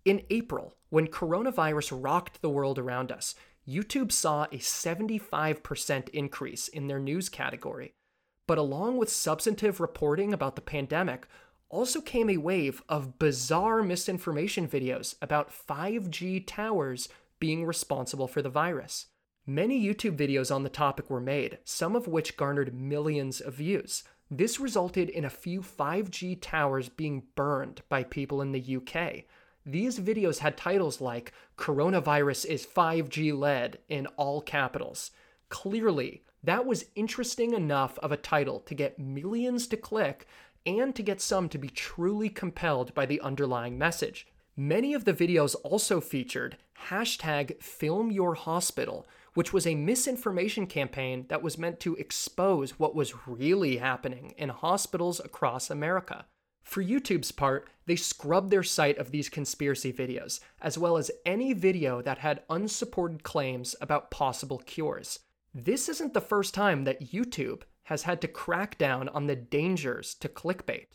In 0.04 0.24
April, 0.32 0.74
when 0.90 1.08
coronavirus 1.08 2.04
rocked 2.04 2.42
the 2.42 2.50
world 2.50 2.80
around 2.80 3.12
us, 3.12 3.36
YouTube 3.68 4.12
saw 4.12 4.46
a 4.46 4.58
75% 4.58 6.10
increase 6.10 6.68
in 6.68 6.88
their 6.88 7.00
news 7.00 7.30
category. 7.30 7.94
But 8.48 8.58
along 8.58 8.98
with 8.98 9.12
substantive 9.12 9.80
reporting 9.80 10.34
about 10.34 10.56
the 10.56 10.62
pandemic, 10.62 11.28
also 11.70 12.02
came 12.02 12.32
a 12.32 12.38
wave 12.38 12.82
of 12.90 13.20
bizarre 13.20 13.84
misinformation 13.84 14.68
videos 14.68 15.16
about 15.22 15.52
5G 15.52 16.46
towers 16.48 17.08
being 17.40 17.64
responsible 17.64 18.28
for 18.28 18.42
the 18.42 18.50
virus. 18.50 19.06
Many 19.46 19.82
YouTube 19.82 20.18
videos 20.18 20.54
on 20.54 20.64
the 20.64 20.70
topic 20.70 21.12
were 21.12 21.22
made, 21.22 21.60
some 21.64 21.96
of 21.96 22.08
which 22.08 22.38
garnered 22.38 22.74
millions 22.74 23.40
of 23.40 23.54
views. 23.54 24.04
This 24.32 24.60
resulted 24.60 25.10
in 25.10 25.26
a 25.26 25.30
few 25.30 25.62
5G 25.62 26.40
towers 26.42 26.90
being 26.90 27.24
burned 27.36 27.84
by 27.88 28.04
people 28.04 28.42
in 28.42 28.52
the 28.52 28.78
UK, 28.78 29.26
these 29.66 30.00
videos 30.00 30.40
had 30.40 30.58
titles 30.58 31.02
like 31.02 31.34
Coronavirus 31.58 32.46
is 32.46 32.66
5G 32.66 33.38
led 33.38 33.80
in 33.90 34.08
all 34.18 34.42
capitals. 34.42 35.12
Clearly, 35.50 36.24
that 36.44 36.66
was 36.66 36.86
interesting 36.96 37.54
enough 37.54 38.00
of 38.00 38.12
a 38.12 38.18
title 38.18 38.60
to 38.62 38.74
get 38.74 38.98
millions 38.98 39.68
to 39.68 39.78
click 39.78 40.26
and 40.66 40.96
to 40.96 41.04
get 41.04 41.22
some 41.22 41.50
to 41.50 41.58
be 41.58 41.70
truly 41.70 42.30
compelled 42.30 42.94
by 42.94 43.06
the 43.06 43.22
underlying 43.22 43.78
message. 43.78 44.28
Many 44.56 44.94
of 44.94 45.06
the 45.06 45.14
videos 45.14 45.56
also 45.64 46.02
featured 46.02 46.58
hashtag 46.90 47.60
FilmYourHospital, 47.60 49.06
which 49.34 49.54
was 49.54 49.66
a 49.66 49.76
misinformation 49.76 50.68
campaign 50.68 51.26
that 51.30 51.42
was 51.42 51.58
meant 51.58 51.80
to 51.82 51.96
expose 51.96 52.80
what 52.80 52.96
was 52.96 53.28
really 53.28 53.78
happening 53.78 54.34
in 54.38 54.50
hospitals 54.50 55.20
across 55.20 55.70
America. 55.70 56.26
For 56.64 56.84
YouTube's 56.84 57.32
part, 57.32 57.70
they 57.86 57.96
scrubbed 57.96 58.52
their 58.52 58.64
site 58.64 58.98
of 58.98 59.12
these 59.12 59.30
conspiracy 59.30 59.92
videos, 59.92 60.40
as 60.62 60.78
well 60.78 60.98
as 60.98 61.12
any 61.26 61.54
video 61.54 62.02
that 62.02 62.20
had 62.20 62.44
unsupported 62.50 63.24
claims 63.24 63.76
about 63.82 64.12
possible 64.12 64.60
cures. 64.60 65.20
This 65.54 65.90
isn't 65.90 66.14
the 66.14 66.22
first 66.22 66.54
time 66.54 66.86
that 66.86 67.12
YouTube 67.12 67.64
has 67.84 68.04
had 68.04 68.22
to 68.22 68.28
crack 68.28 68.78
down 68.78 69.10
on 69.10 69.28
the 69.28 69.36
dangers 69.36 70.14
to 70.16 70.30
clickbait. 70.30 70.88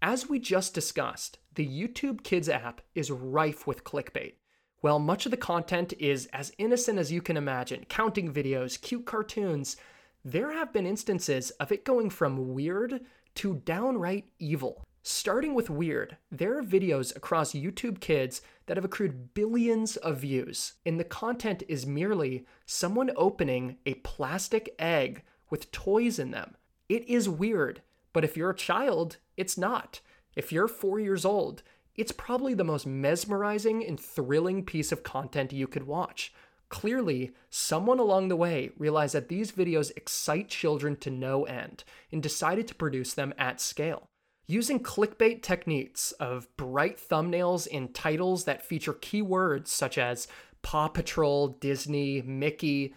As 0.00 0.28
we 0.28 0.38
just 0.38 0.72
discussed, 0.72 1.38
the 1.54 1.66
YouTube 1.66 2.24
Kids 2.24 2.48
app 2.48 2.80
is 2.94 3.10
rife 3.10 3.66
with 3.66 3.84
clickbait. 3.84 4.34
While 4.80 4.98
much 4.98 5.26
of 5.26 5.30
the 5.30 5.36
content 5.36 5.92
is 5.98 6.26
as 6.32 6.52
innocent 6.58 6.98
as 6.98 7.12
you 7.12 7.20
can 7.20 7.36
imagine, 7.36 7.84
counting 7.88 8.32
videos, 8.32 8.80
cute 8.80 9.04
cartoons, 9.04 9.76
there 10.24 10.52
have 10.52 10.72
been 10.72 10.86
instances 10.86 11.50
of 11.52 11.70
it 11.70 11.84
going 11.84 12.08
from 12.10 12.54
weird 12.54 13.00
to 13.34 13.56
downright 13.56 14.24
evil. 14.38 14.84
Starting 15.04 15.54
with 15.54 15.68
weird, 15.68 16.16
there 16.30 16.56
are 16.56 16.62
videos 16.62 17.14
across 17.16 17.54
YouTube 17.54 17.98
Kids 17.98 18.40
that 18.66 18.76
have 18.76 18.84
accrued 18.84 19.34
billions 19.34 19.96
of 19.96 20.18
views, 20.18 20.74
and 20.86 20.98
the 20.98 21.04
content 21.04 21.64
is 21.68 21.84
merely 21.84 22.46
someone 22.66 23.10
opening 23.16 23.78
a 23.84 23.94
plastic 23.94 24.72
egg 24.78 25.24
with 25.50 25.72
toys 25.72 26.20
in 26.20 26.30
them. 26.30 26.54
It 26.88 27.08
is 27.08 27.28
weird, 27.28 27.82
but 28.12 28.22
if 28.22 28.36
you're 28.36 28.50
a 28.50 28.56
child, 28.56 29.16
it's 29.36 29.58
not. 29.58 30.00
If 30.36 30.52
you're 30.52 30.68
four 30.68 31.00
years 31.00 31.24
old, 31.24 31.64
it's 31.96 32.12
probably 32.12 32.54
the 32.54 32.62
most 32.62 32.86
mesmerizing 32.86 33.84
and 33.84 33.98
thrilling 33.98 34.64
piece 34.64 34.92
of 34.92 35.02
content 35.02 35.52
you 35.52 35.66
could 35.66 35.86
watch. 35.88 36.32
Clearly, 36.68 37.32
someone 37.50 37.98
along 37.98 38.28
the 38.28 38.36
way 38.36 38.70
realized 38.78 39.16
that 39.16 39.28
these 39.28 39.50
videos 39.50 39.90
excite 39.96 40.48
children 40.48 40.94
to 40.98 41.10
no 41.10 41.44
end 41.44 41.82
and 42.12 42.22
decided 42.22 42.68
to 42.68 42.74
produce 42.76 43.14
them 43.14 43.34
at 43.36 43.60
scale. 43.60 44.08
Using 44.46 44.80
clickbait 44.80 45.42
techniques 45.42 46.12
of 46.12 46.48
bright 46.56 46.98
thumbnails 46.98 47.68
and 47.72 47.94
titles 47.94 48.44
that 48.44 48.66
feature 48.66 48.92
keywords 48.92 49.68
such 49.68 49.98
as 49.98 50.26
Paw 50.62 50.88
Patrol, 50.88 51.48
Disney, 51.48 52.22
Mickey, 52.22 52.94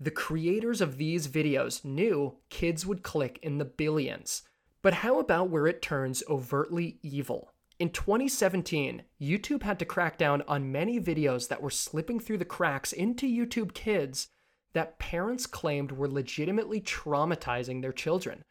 the 0.00 0.10
creators 0.10 0.80
of 0.80 0.96
these 0.96 1.28
videos 1.28 1.84
knew 1.84 2.36
kids 2.50 2.86
would 2.86 3.02
click 3.02 3.38
in 3.42 3.58
the 3.58 3.64
billions. 3.64 4.42
But 4.82 4.94
how 4.94 5.18
about 5.18 5.50
where 5.50 5.66
it 5.66 5.82
turns 5.82 6.22
overtly 6.28 6.98
evil? 7.02 7.52
In 7.78 7.90
2017, 7.90 9.02
YouTube 9.20 9.62
had 9.62 9.78
to 9.78 9.84
crack 9.84 10.18
down 10.18 10.42
on 10.48 10.72
many 10.72 11.00
videos 11.00 11.48
that 11.48 11.62
were 11.62 11.70
slipping 11.70 12.18
through 12.18 12.38
the 12.38 12.44
cracks 12.44 12.92
into 12.92 13.26
YouTube 13.26 13.72
Kids 13.72 14.28
that 14.72 14.98
parents 14.98 15.46
claimed 15.46 15.92
were 15.92 16.08
legitimately 16.08 16.80
traumatizing 16.80 17.82
their 17.82 17.92
children. 17.92 18.42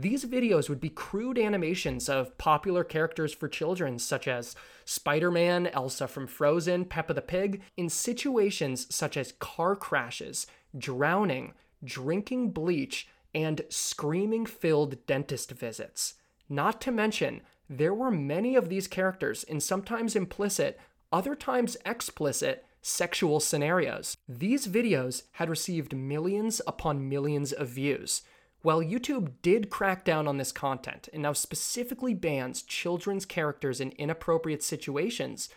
These 0.00 0.26
videos 0.26 0.68
would 0.68 0.80
be 0.80 0.90
crude 0.90 1.40
animations 1.40 2.08
of 2.08 2.38
popular 2.38 2.84
characters 2.84 3.34
for 3.34 3.48
children, 3.48 3.98
such 3.98 4.28
as 4.28 4.54
Spider 4.84 5.28
Man, 5.28 5.66
Elsa 5.66 6.06
from 6.06 6.28
Frozen, 6.28 6.84
Peppa 6.84 7.14
the 7.14 7.20
Pig, 7.20 7.62
in 7.76 7.88
situations 7.88 8.86
such 8.94 9.16
as 9.16 9.32
car 9.40 9.74
crashes, 9.74 10.46
drowning, 10.78 11.52
drinking 11.82 12.52
bleach, 12.52 13.08
and 13.34 13.62
screaming 13.70 14.46
filled 14.46 15.04
dentist 15.06 15.50
visits. 15.50 16.14
Not 16.48 16.80
to 16.82 16.92
mention, 16.92 17.40
there 17.68 17.92
were 17.92 18.12
many 18.12 18.54
of 18.54 18.68
these 18.68 18.86
characters 18.86 19.42
in 19.42 19.60
sometimes 19.60 20.14
implicit, 20.14 20.78
other 21.10 21.34
times 21.34 21.76
explicit, 21.84 22.64
sexual 22.82 23.40
scenarios. 23.40 24.16
These 24.28 24.68
videos 24.68 25.24
had 25.32 25.50
received 25.50 25.92
millions 25.92 26.60
upon 26.68 27.08
millions 27.08 27.52
of 27.52 27.68
views. 27.68 28.22
While 28.62 28.82
YouTube 28.82 29.34
did 29.40 29.70
crack 29.70 30.04
down 30.04 30.26
on 30.26 30.36
this 30.36 30.50
content 30.50 31.08
and 31.12 31.22
now 31.22 31.32
specifically 31.32 32.14
bans 32.14 32.62
children's 32.62 33.24
characters 33.24 33.80
in 33.80 33.92
inappropriate 33.92 34.62
situations, 34.62 35.48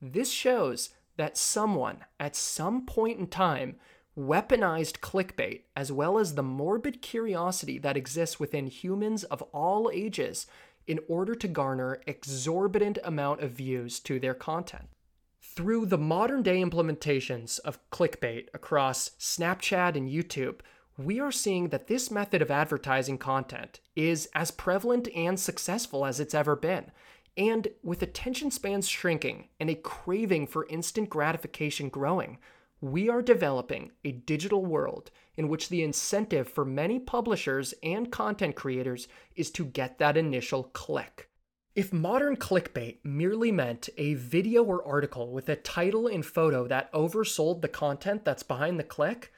this 0.00 0.30
shows 0.30 0.90
that 1.16 1.36
someone 1.36 2.04
at 2.18 2.34
some 2.36 2.86
point 2.86 3.18
in 3.18 3.26
time 3.26 3.76
weaponized 4.18 5.00
clickbait 5.00 5.62
as 5.74 5.92
well 5.92 6.18
as 6.18 6.34
the 6.34 6.42
morbid 6.42 7.02
curiosity 7.02 7.78
that 7.78 7.96
exists 7.96 8.40
within 8.40 8.66
humans 8.66 9.24
of 9.24 9.42
all 9.52 9.90
ages 9.92 10.46
in 10.86 10.98
order 11.08 11.34
to 11.34 11.48
garner 11.48 12.00
exorbitant 12.06 12.98
amount 13.04 13.40
of 13.40 13.50
views 13.50 14.00
to 14.00 14.18
their 14.18 14.34
content. 14.34 14.88
Through 15.42 15.86
the 15.86 15.98
modern 15.98 16.42
day 16.42 16.62
implementations 16.62 17.58
of 17.60 17.78
clickbait 17.90 18.48
across 18.54 19.10
Snapchat 19.18 19.96
and 19.96 20.08
YouTube, 20.08 20.60
we 20.98 21.20
are 21.20 21.32
seeing 21.32 21.68
that 21.68 21.88
this 21.88 22.10
method 22.10 22.40
of 22.40 22.50
advertising 22.50 23.18
content 23.18 23.80
is 23.94 24.28
as 24.34 24.50
prevalent 24.50 25.08
and 25.14 25.38
successful 25.38 26.06
as 26.06 26.20
it's 26.20 26.34
ever 26.34 26.56
been. 26.56 26.90
And 27.36 27.68
with 27.82 28.02
attention 28.02 28.50
spans 28.50 28.88
shrinking 28.88 29.48
and 29.60 29.68
a 29.68 29.74
craving 29.74 30.46
for 30.46 30.66
instant 30.68 31.10
gratification 31.10 31.90
growing, 31.90 32.38
we 32.80 33.08
are 33.10 33.22
developing 33.22 33.92
a 34.04 34.12
digital 34.12 34.64
world 34.64 35.10
in 35.36 35.48
which 35.48 35.68
the 35.68 35.82
incentive 35.82 36.48
for 36.48 36.64
many 36.64 36.98
publishers 36.98 37.74
and 37.82 38.10
content 38.10 38.56
creators 38.56 39.06
is 39.34 39.50
to 39.50 39.66
get 39.66 39.98
that 39.98 40.16
initial 40.16 40.64
click. 40.64 41.28
If 41.74 41.92
modern 41.92 42.36
clickbait 42.36 42.98
merely 43.04 43.52
meant 43.52 43.90
a 43.98 44.14
video 44.14 44.64
or 44.64 44.86
article 44.86 45.30
with 45.30 45.50
a 45.50 45.56
title 45.56 46.06
and 46.06 46.24
photo 46.24 46.66
that 46.68 46.90
oversold 46.94 47.60
the 47.60 47.68
content 47.68 48.24
that's 48.24 48.42
behind 48.42 48.80
the 48.80 48.84
click, 48.84 49.30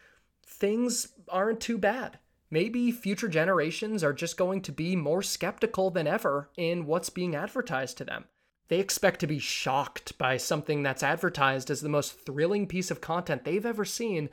things 0.49 1.09
aren't 1.29 1.61
too 1.61 1.79
bad. 1.79 2.19
Maybe 2.51 2.91
future 2.91 3.29
generations 3.29 4.03
are 4.03 4.15
just 4.15 4.39
going 4.39 4.63
to 4.63 4.73
be 4.73 4.97
more 4.97 5.23
skeptical 5.23 5.91
than 5.91 6.07
ever 6.07 6.49
in 6.57 6.87
what's 6.87 7.11
being 7.11 7.37
advertised 7.37 7.99
to 7.99 8.05
them. 8.05 8.25
They 8.69 8.81
expect 8.81 9.21
to 9.21 9.27
be 9.27 9.39
shocked 9.39 10.17
by 10.19 10.37
something 10.39 10.83
that's 10.83 11.03
advertised 11.03 11.71
as 11.71 11.81
the 11.81 11.89
most 11.89 12.13
thrilling 12.25 12.67
piece 12.67 12.91
of 12.91 13.01
content 13.01 13.45
they've 13.45 13.65
ever 13.65 13.85
seen, 13.85 14.31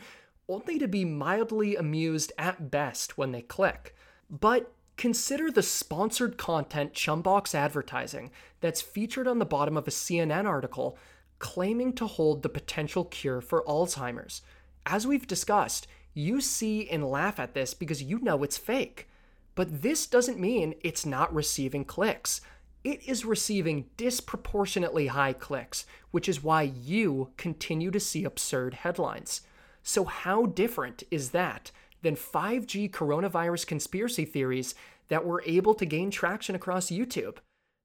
only 0.48 0.80
to 0.80 0.88
be 0.88 1.06
mildly 1.06 1.76
amused 1.76 2.32
at 2.38 2.72
best 2.72 3.18
when 3.18 3.32
they 3.32 3.42
click. 3.42 3.96
But 4.30 4.74
consider 4.98 5.52
the 5.52 5.64
sponsored 5.64 6.38
content 6.38 6.94
Chumbox 6.94 7.54
advertising 7.54 8.32
that's 8.62 8.82
featured 8.82 9.28
on 9.28 9.40
the 9.40 9.46
bottom 9.46 9.76
of 9.76 9.88
a 9.88 9.92
CNN 9.92 10.46
article 10.46 10.98
claiming 11.40 11.92
to 11.94 12.08
hold 12.08 12.44
the 12.44 12.50
potential 12.50 13.04
cure 13.04 13.42
for 13.42 13.64
Alzheimer's. 13.64 14.42
As 14.86 15.06
we've 15.06 15.28
discussed, 15.28 15.88
you 16.16 16.42
see 16.42 16.90
and 16.90 17.08
laugh 17.08 17.40
at 17.40 17.54
this 17.54 17.76
because 17.76 18.02
you 18.02 18.18
know 18.20 18.42
it's 18.42 18.58
fake. 18.58 19.08
But 19.54 19.84
this 19.84 20.08
doesn't 20.08 20.40
mean 20.40 20.74
it's 20.82 21.06
not 21.06 21.34
receiving 21.34 21.86
clicks 21.86 22.42
it 22.86 23.02
is 23.10 23.26
receiving 23.26 23.88
disproportionately 23.98 25.08
high 25.08 25.34
clicks, 25.34 25.88
which 26.12 26.30
is 26.30 26.44
why 26.44 26.62
you 26.62 27.32
continue 27.36 27.90
to 27.90 28.00
see 28.00 28.24
absurd 28.24 28.76
headlines. 28.76 29.42
So, 29.82 30.06
how 30.06 30.46
different 30.46 31.02
is 31.10 31.32
that 31.32 31.72
than 32.04 32.16
5G 32.16 32.92
coronavirus 32.92 33.66
conspiracy 33.66 34.24
theories 34.24 34.76
that 35.08 35.26
were 35.26 35.44
able 35.48 35.74
to 35.74 35.86
gain 35.86 36.12
traction 36.12 36.54
across 36.54 36.92
YouTube? 36.92 37.38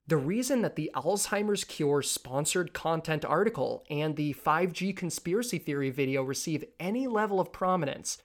The 0.07 0.17
reason 0.17 0.61
that 0.61 0.75
the 0.75 0.91
Alzheimer's 0.95 1.63
Cure 1.63 2.01
sponsored 2.01 2.73
content 2.73 3.23
article 3.23 3.85
and 3.89 4.15
the 4.15 4.33
5G 4.33 4.95
conspiracy 4.95 5.57
theory 5.57 5.89
video 5.89 6.23
receive 6.23 6.65
any 6.79 7.07
level 7.07 7.39
of 7.39 7.53
prominence 7.53 8.17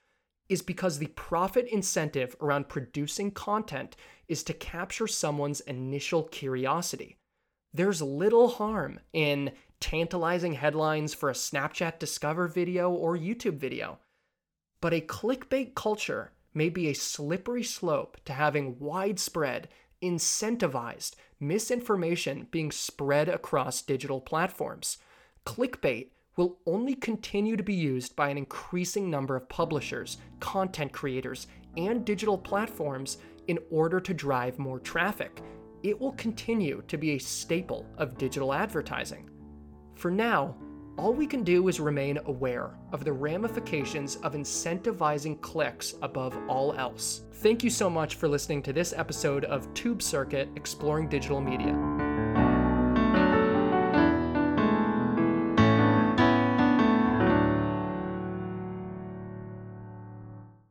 is 0.48 0.62
because 0.62 0.98
the 0.98 1.08
profit 1.08 1.66
incentive 1.66 2.36
around 2.40 2.68
producing 2.68 3.30
content 3.30 3.96
is 4.28 4.42
to 4.44 4.54
capture 4.54 5.06
someone's 5.06 5.60
initial 5.60 6.24
curiosity. 6.24 7.16
There's 7.72 8.00
little 8.00 8.48
harm 8.48 9.00
in 9.12 9.52
tantalizing 9.80 10.54
headlines 10.54 11.14
for 11.14 11.28
a 11.28 11.34
Snapchat 11.34 11.98
Discover 11.98 12.48
video 12.48 12.90
or 12.90 13.16
YouTube 13.16 13.58
video. 13.58 13.98
But 14.80 14.94
a 14.94 15.00
clickbait 15.00 15.74
culture 15.74 16.32
may 16.54 16.68
be 16.70 16.88
a 16.88 16.94
slippery 16.94 17.62
slope 17.62 18.16
to 18.24 18.32
having 18.32 18.78
widespread, 18.78 19.68
incentivized 20.02 21.14
misinformation 21.40 22.46
being 22.50 22.70
spread 22.70 23.28
across 23.28 23.82
digital 23.82 24.20
platforms. 24.20 24.98
Clickbait 25.44 26.08
will 26.36 26.58
only 26.66 26.94
continue 26.94 27.56
to 27.56 27.62
be 27.62 27.74
used 27.74 28.14
by 28.14 28.28
an 28.28 28.38
increasing 28.38 29.10
number 29.10 29.36
of 29.36 29.48
publishers, 29.48 30.18
content 30.40 30.92
creators, 30.92 31.46
and 31.76 32.04
digital 32.04 32.36
platforms 32.38 33.18
in 33.48 33.58
order 33.70 34.00
to 34.00 34.14
drive 34.14 34.58
more 34.58 34.78
traffic. 34.80 35.40
It 35.82 35.98
will 35.98 36.12
continue 36.12 36.82
to 36.88 36.98
be 36.98 37.12
a 37.12 37.18
staple 37.18 37.86
of 37.96 38.18
digital 38.18 38.52
advertising. 38.52 39.30
For 39.94 40.10
now, 40.10 40.56
all 40.98 41.12
we 41.12 41.26
can 41.26 41.42
do 41.42 41.68
is 41.68 41.78
remain 41.78 42.18
aware 42.26 42.70
of 42.92 43.04
the 43.04 43.12
ramifications 43.12 44.16
of 44.16 44.32
incentivizing 44.32 45.40
clicks 45.40 45.94
above 46.02 46.36
all 46.48 46.72
else. 46.74 47.22
Thank 47.34 47.62
you 47.62 47.70
so 47.70 47.90
much 47.90 48.14
for 48.14 48.28
listening 48.28 48.62
to 48.62 48.72
this 48.72 48.94
episode 48.96 49.44
of 49.44 49.72
Tube 49.74 50.02
Circuit 50.02 50.48
Exploring 50.56 51.08
Digital 51.08 51.40
Media. 51.40 51.95